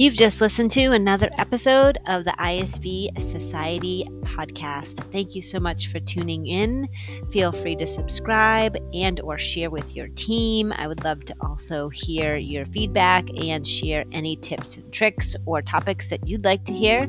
You've 0.00 0.14
just 0.14 0.40
listened 0.40 0.70
to 0.70 0.92
another 0.92 1.28
episode 1.36 1.98
of 2.06 2.24
the 2.24 2.30
ISV 2.30 3.20
Society 3.20 4.06
podcast. 4.22 5.04
Thank 5.12 5.34
you 5.34 5.42
so 5.42 5.60
much 5.60 5.88
for 5.88 6.00
tuning 6.00 6.46
in. 6.46 6.88
Feel 7.30 7.52
free 7.52 7.76
to 7.76 7.86
subscribe 7.86 8.78
and 8.94 9.20
or 9.20 9.36
share 9.36 9.68
with 9.68 9.94
your 9.94 10.08
team. 10.08 10.72
I 10.72 10.88
would 10.88 11.04
love 11.04 11.26
to 11.26 11.34
also 11.42 11.90
hear 11.90 12.38
your 12.38 12.64
feedback 12.64 13.28
and 13.38 13.66
share 13.66 14.06
any 14.10 14.36
tips 14.36 14.78
and 14.78 14.90
tricks 14.90 15.36
or 15.44 15.60
topics 15.60 16.08
that 16.08 16.26
you'd 16.26 16.46
like 16.46 16.64
to 16.64 16.72
hear 16.72 17.02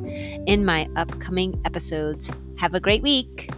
in 0.45 0.65
my 0.65 0.89
upcoming 0.97 1.61
episodes. 1.63 2.29
Have 2.57 2.73
a 2.73 2.81
great 2.81 3.03
week. 3.03 3.51